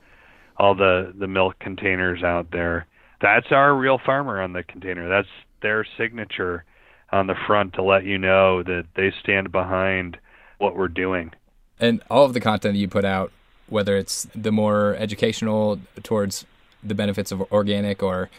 [0.56, 2.86] all the the milk containers out there,
[3.20, 5.08] that's our real farmer on the container.
[5.08, 5.28] That's
[5.62, 6.64] their signature
[7.10, 10.18] on the front to let you know that they stand behind
[10.58, 11.30] what we're doing.
[11.78, 13.32] And all of the content that you put out,
[13.68, 16.46] whether it's the more educational towards
[16.82, 18.30] the benefits of organic or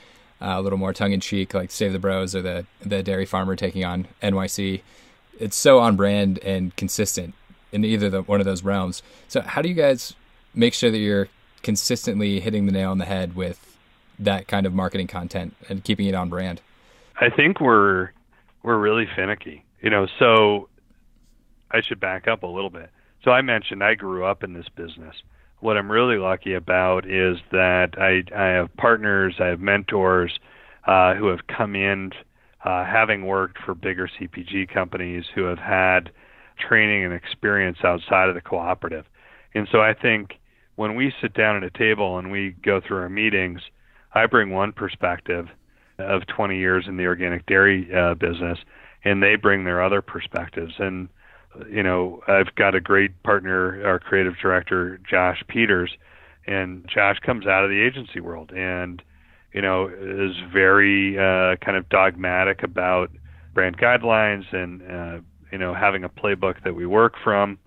[0.41, 3.25] uh, a little more tongue in cheek, like Save the Bros or the the dairy
[3.25, 4.81] farmer taking on NYC,
[5.39, 7.33] it's so on brand and consistent
[7.73, 9.03] in either the, one of those realms.
[9.27, 10.15] So how do you guys
[10.53, 11.27] make sure that you're
[11.63, 13.77] consistently hitting the nail on the head with
[14.19, 16.61] that kind of marketing content and keeping it on brand?
[17.19, 18.11] I think we're
[18.61, 19.63] we're really finicky.
[19.81, 20.69] You know, so
[21.71, 22.89] I should back up a little bit.
[23.23, 25.15] So I mentioned I grew up in this business.
[25.59, 30.39] What I'm really lucky about is that I I have partners, I have mentors
[30.85, 32.11] uh, who have come in
[32.63, 36.11] uh, having worked for bigger CPG companies who have had
[36.67, 39.05] training and experience outside of the cooperative.
[39.53, 40.39] And so I think
[40.75, 43.61] when we sit down at a table and we go through our meetings,
[44.13, 45.47] I bring one perspective
[45.99, 48.59] of 20 years in the organic dairy uh, business,
[49.03, 50.73] and they bring their other perspectives.
[50.79, 51.09] And
[51.69, 55.91] you know, I've got a great partner, our creative director Josh Peters,
[56.47, 59.01] and Josh comes out of the agency world and
[59.53, 63.11] you know is very uh, kind of dogmatic about
[63.53, 65.19] brand guidelines and uh,
[65.53, 67.59] you know, having a playbook that we work from,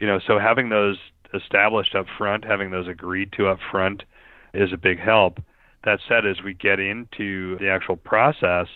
[0.00, 0.98] you know, so having those
[1.32, 4.02] established up front, having those agreed to up front
[4.52, 5.38] is a big help.
[5.84, 8.66] That said, as we get into the actual process,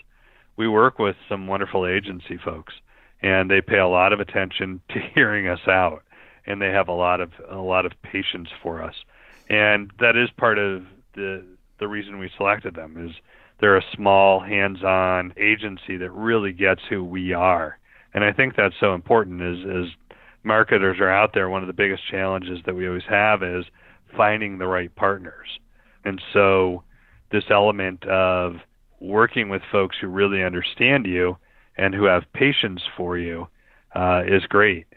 [0.55, 2.73] we work with some wonderful agency folks,
[3.21, 6.03] and they pay a lot of attention to hearing us out,
[6.45, 8.95] and they have a lot of a lot of patience for us,
[9.49, 11.43] and that is part of the
[11.79, 13.17] the reason we selected them is
[13.59, 17.77] they're a small, hands-on agency that really gets who we are
[18.15, 19.87] and I think that's so important as
[20.43, 23.65] marketers are out there, one of the biggest challenges that we always have is
[24.15, 25.59] finding the right partners.
[26.05, 26.83] And so
[27.33, 28.53] this element of
[29.01, 31.37] working with folks who really understand you
[31.77, 33.49] and who have patience for you
[33.93, 34.87] uh, is great.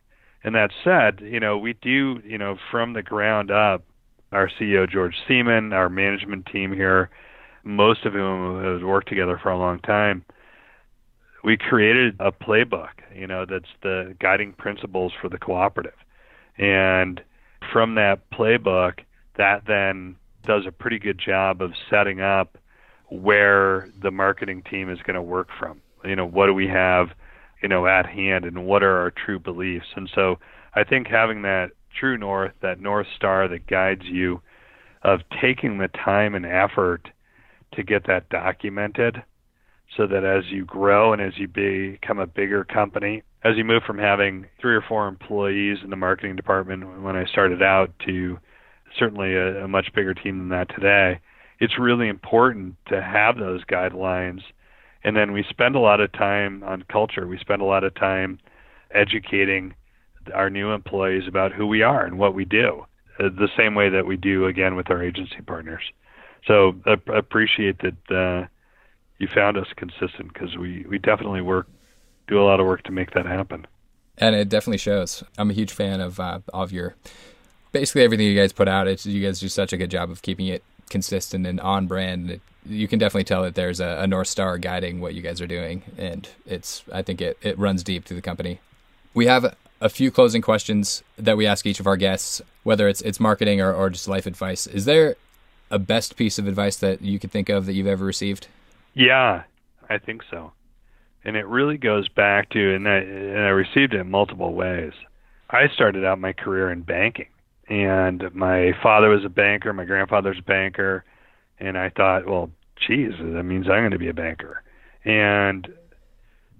[0.44, 3.82] And that said, you know, we do, you know, from the ground up,
[4.30, 7.10] our CEO George Siemon, our management team here,
[7.64, 10.24] most of whom have worked together for a long time,
[11.44, 15.94] we created a playbook, you know, that's the guiding principles for the cooperative.
[16.56, 17.20] And
[17.72, 19.00] from that playbook,
[19.36, 22.58] that then does a pretty good job of setting up
[23.10, 25.80] where the marketing team is going to work from.
[26.04, 27.08] You know, what do we have,
[27.62, 29.86] you know, at hand and what are our true beliefs?
[29.94, 30.38] And so
[30.74, 34.40] I think having that true north, that north star that guides you
[35.02, 37.08] of taking the time and effort
[37.74, 39.22] to get that documented
[39.96, 43.82] so that as you grow and as you become a bigger company, as you move
[43.86, 48.38] from having three or four employees in the marketing department when I started out to
[48.98, 51.20] certainly a, a much bigger team than that today,
[51.60, 54.40] it's really important to have those guidelines.
[55.04, 57.26] And then we spend a lot of time on culture.
[57.26, 58.38] We spend a lot of time
[58.92, 59.74] educating
[60.34, 62.84] our new employees about who we are and what we do,
[63.18, 65.82] uh, the same way that we do again with our agency partners.
[66.46, 68.14] So I appreciate that.
[68.14, 68.48] Uh,
[69.18, 71.66] you found us consistent because we, we definitely work
[72.28, 73.66] do a lot of work to make that happen.
[74.18, 75.24] And it definitely shows.
[75.36, 76.94] I'm a huge fan of uh, of your
[77.72, 78.86] basically everything you guys put out.
[78.86, 82.30] It's you guys do such a good job of keeping it consistent and on brand.
[82.30, 85.40] It, you can definitely tell that there's a, a, north star guiding what you guys
[85.40, 88.60] are doing, and it's I think it it runs deep through the company.
[89.14, 93.00] We have a few closing questions that we ask each of our guests, whether it's
[93.02, 94.66] it's marketing or, or just life advice.
[94.66, 95.16] Is there
[95.70, 98.48] a best piece of advice that you could think of that you've ever received?
[98.98, 99.44] Yeah,
[99.88, 100.52] I think so.
[101.24, 104.92] And it really goes back to, and I, and I received it in multiple ways.
[105.50, 107.28] I started out my career in banking,
[107.68, 111.04] and my father was a banker, my grandfather's a banker,
[111.60, 112.50] and I thought, well,
[112.88, 114.64] geez, that means I'm going to be a banker.
[115.04, 115.68] And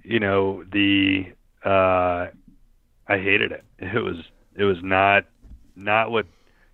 [0.04, 1.26] you know, the
[1.64, 2.28] uh,
[3.08, 3.64] I hated it.
[3.80, 4.16] It was
[4.56, 5.24] it was not
[5.76, 6.26] not what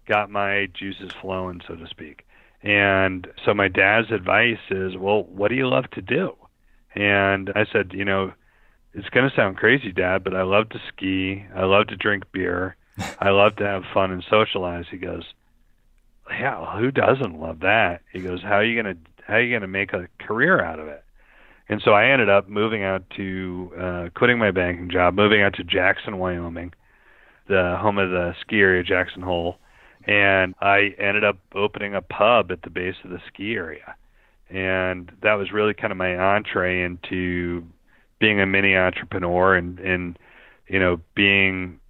[0.06, 2.24] got my juices flowing, so to speak.
[2.64, 6.34] And so my dad's advice is, well, what do you love to do?
[6.94, 8.32] And I said, you know,
[8.94, 11.44] it's going to sound crazy, Dad, but I love to ski.
[11.54, 12.76] I love to drink beer.
[13.20, 14.86] I love to have fun and socialize.
[14.90, 15.24] He goes,
[16.30, 18.00] yeah, well, who doesn't love that?
[18.12, 20.62] He goes, how are you going to how are you going to make a career
[20.62, 21.02] out of it?
[21.68, 25.54] And so I ended up moving out to uh, quitting my banking job, moving out
[25.54, 26.74] to Jackson, Wyoming,
[27.48, 29.56] the home of the ski area, Jackson Hole,
[30.06, 33.94] and I ended up opening a pub at the base of the ski area,
[34.50, 37.64] and that was really kind of my entree into
[38.18, 40.18] being a mini entrepreneur and and
[40.68, 41.80] you know being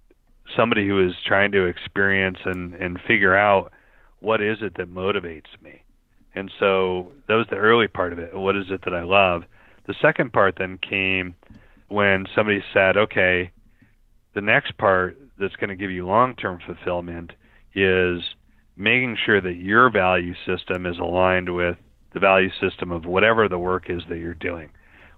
[0.55, 3.71] somebody who is trying to experience and and figure out
[4.19, 5.83] what is it that motivates me.
[6.33, 8.35] And so that was the early part of it.
[8.35, 9.43] What is it that I love?
[9.87, 11.35] The second part then came
[11.87, 13.51] when somebody said, okay,
[14.33, 17.33] the next part that's going to give you long term fulfillment
[17.75, 18.23] is
[18.77, 21.77] making sure that your value system is aligned with
[22.13, 24.69] the value system of whatever the work is that you're doing.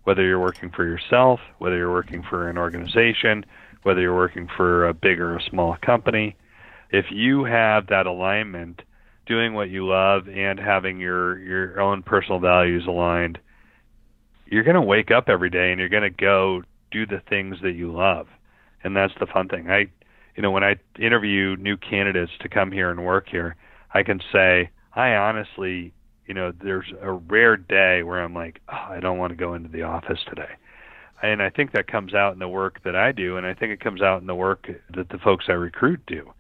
[0.04, 3.46] Whether you're working for yourself, whether you're working for an organization,
[3.84, 6.36] whether you're working for a big or a small company,
[6.90, 8.82] if you have that alignment,
[9.26, 13.38] doing what you love and having your your own personal values aligned,
[14.46, 17.58] you're going to wake up every day and you're going to go do the things
[17.62, 18.28] that you love.
[18.84, 19.70] And that's the fun thing.
[19.70, 19.88] I
[20.38, 23.56] you know, when I interview new candidates to come here and work here,
[23.92, 25.94] I can say I honestly,
[26.28, 29.56] you know, there's a rare day where I'm like, oh, I don't want to go
[29.56, 30.52] into the office today.
[31.24, 33.72] And I think that comes out in the work that I do, and I think
[33.72, 36.32] it comes out in the work that the folks I recruit do.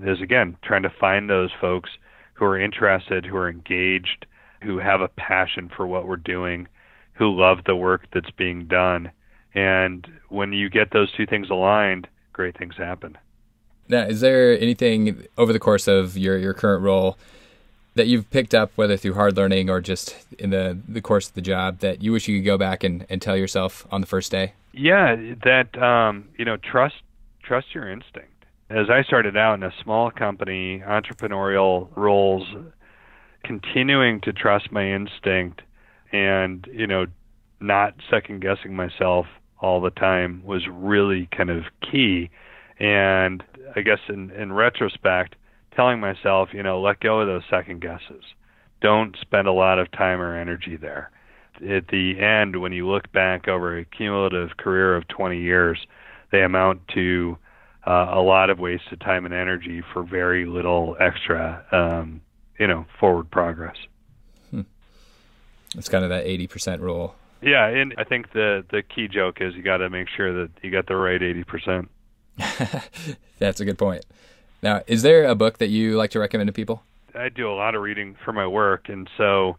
[0.00, 1.88] Is again trying to find those folks
[2.34, 4.26] who are interested, who are engaged,
[4.64, 6.66] who have a passion for what we're doing,
[7.12, 9.12] who love the work that's being done.
[9.54, 13.16] And when you get those two things aligned, great things happen.
[13.88, 17.18] Now, is there anything over the course of your, your current role
[17.94, 21.34] that you've picked up, whether through hard learning or just in the, the course of
[21.34, 24.06] the job, that you wish you could go back and, and tell yourself on the
[24.06, 24.52] first day?
[24.72, 25.14] Yeah,
[25.44, 26.96] that um, you know, trust
[27.42, 28.30] trust your instinct.
[28.70, 32.46] As I started out in a small company, entrepreneurial roles,
[33.44, 35.60] continuing to trust my instinct
[36.10, 37.06] and, you know,
[37.60, 39.26] not second guessing myself
[39.60, 42.30] all the time was really kind of key.
[42.78, 43.44] And
[43.74, 45.36] I guess in in retrospect,
[45.74, 48.24] telling myself, you know, let go of those second guesses.
[48.80, 51.10] Don't spend a lot of time or energy there.
[51.56, 55.86] At the end, when you look back over a cumulative career of 20 years,
[56.32, 57.38] they amount to
[57.86, 62.20] uh, a lot of wasted time and energy for very little extra, um,
[62.58, 63.76] you know, forward progress.
[64.50, 64.62] Hmm.
[65.76, 67.14] It's kind of that 80% rule.
[67.40, 70.50] Yeah, and I think the the key joke is you got to make sure that
[70.62, 71.88] you got the right 80%.
[73.38, 74.04] That's a good point.
[74.62, 76.82] Now, is there a book that you like to recommend to people?
[77.14, 79.56] I do a lot of reading for my work, and so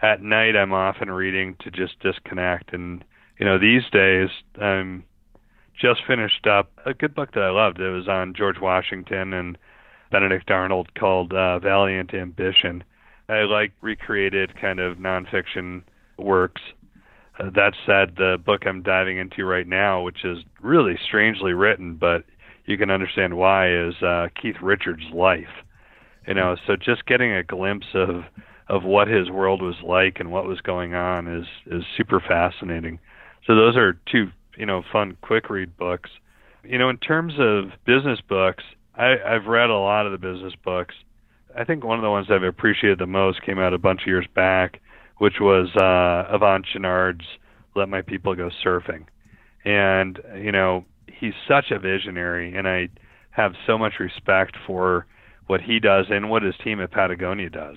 [0.00, 2.72] at night I'm often reading to just disconnect.
[2.72, 3.04] And
[3.38, 5.04] you know, these days I'm
[5.80, 7.78] just finished up a good book that I loved.
[7.80, 9.58] It was on George Washington and
[10.10, 12.82] Benedict Arnold called uh, Valiant Ambition.
[13.28, 15.82] I like recreated kind of nonfiction
[16.16, 16.62] works
[17.38, 21.94] uh, that said, the book I'm diving into right now, which is really strangely written,
[21.94, 22.24] but
[22.66, 25.64] you can understand why, is uh, Keith Richards' life.
[26.26, 28.24] You know, so just getting a glimpse of
[28.68, 32.98] of what his world was like and what was going on is is super fascinating.
[33.46, 34.26] So those are two,
[34.56, 36.10] you know, fun quick read books.
[36.64, 38.62] You know, in terms of business books,
[38.94, 40.94] I, I've read a lot of the business books.
[41.56, 44.06] I think one of the ones I've appreciated the most came out a bunch of
[44.06, 44.80] years back
[45.18, 47.26] which was uh, Yvon Chouinard's
[47.74, 49.06] "Let My People Go Surfing,"
[49.64, 52.88] and you know he's such a visionary, and I
[53.30, 55.06] have so much respect for
[55.46, 57.76] what he does and what his team at Patagonia does.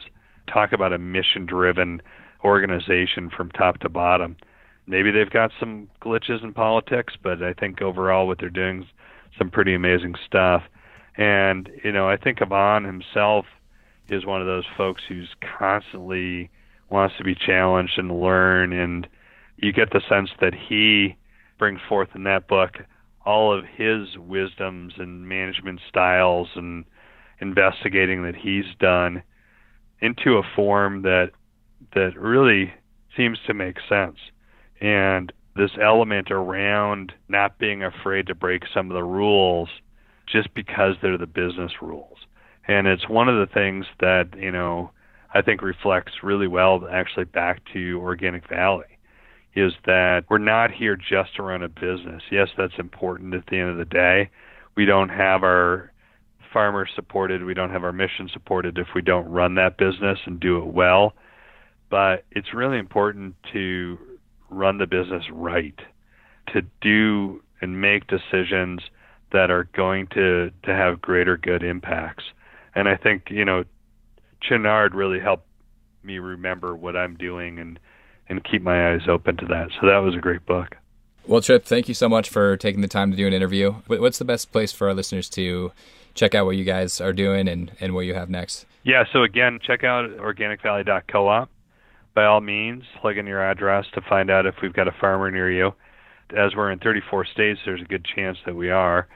[0.52, 2.02] Talk about a mission-driven
[2.44, 4.36] organization from top to bottom.
[4.88, 8.88] maybe they've got some glitches in politics, but I think overall what they're doing is
[9.38, 10.64] some pretty amazing stuff.
[11.16, 13.46] And you know, I think Ivan himself
[14.10, 16.50] is one of those folks who's constantly
[16.92, 19.08] wants to be challenged and learn, and
[19.58, 21.16] you get the sense that he
[21.58, 22.78] brings forth in that book
[23.26, 26.86] all of his wisdoms and management styles and
[27.40, 29.22] investigating that he's done
[30.00, 31.32] into a form that
[31.94, 32.74] that really
[33.16, 34.18] seems to make sense.
[34.80, 39.70] And this element around not being afraid to break some of the rules
[40.28, 42.18] just because they're the business rules.
[42.68, 44.92] And it's one of the things that, you know,
[45.34, 48.86] I think reflects really well actually back to Organic Valley
[49.56, 52.22] is that we're not here just to run a business.
[52.32, 54.30] Yes, that's important at the end of the day.
[54.76, 55.92] We don't have our
[56.54, 60.40] farmers supported, we don't have our mission supported if we don't run that business and
[60.40, 61.14] do it well.
[61.90, 63.98] But it's really important to
[64.50, 65.80] run the business right,
[66.54, 68.82] to do and make decisions
[69.32, 72.24] that are going to to have greater good impacts.
[72.76, 73.64] And I think you know,
[74.42, 75.48] Chouinard really helped
[76.04, 77.80] me remember what I'm doing and
[78.30, 79.70] and keep my eyes open to that.
[79.80, 80.78] So that was a great book.
[81.28, 83.74] Well, Trip, thank you so much for taking the time to do an interview.
[83.88, 85.72] What's the best place for our listeners to
[86.16, 88.66] check out what you guys are doing and, and what you have next?
[88.84, 91.50] Yeah, so again, check out organicvalley.coop.
[92.14, 95.30] By all means, plug in your address to find out if we've got a farmer
[95.30, 95.74] near you.
[96.36, 99.08] As we're in 34 states, there's a good chance that we are.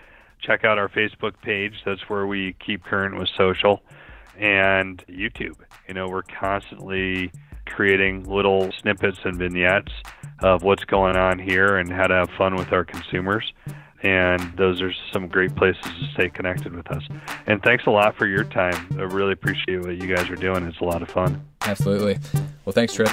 [0.42, 1.74] Check out our Facebook page.
[1.86, 3.82] That's where we keep current with social
[4.38, 5.56] and YouTube.
[5.88, 7.32] You know, we're constantly
[7.66, 9.92] creating little snippets and vignettes
[10.42, 13.52] of what's going on here and how to have fun with our consumers.
[14.04, 17.04] And those are some great places to stay connected with us.
[17.48, 18.88] And thanks a lot for your time.
[19.00, 20.68] I really appreciate what you guys are doing.
[20.68, 21.44] It's a lot of fun.
[21.62, 22.20] Absolutely.
[22.66, 23.10] Well, thanks, Trip.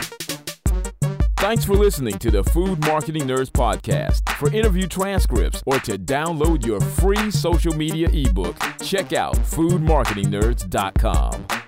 [1.42, 4.32] Thanks for listening to the Food Marketing Nerds podcast.
[4.36, 11.61] For interview transcripts or to download your free social media ebook, check out foodmarketingnerds.com.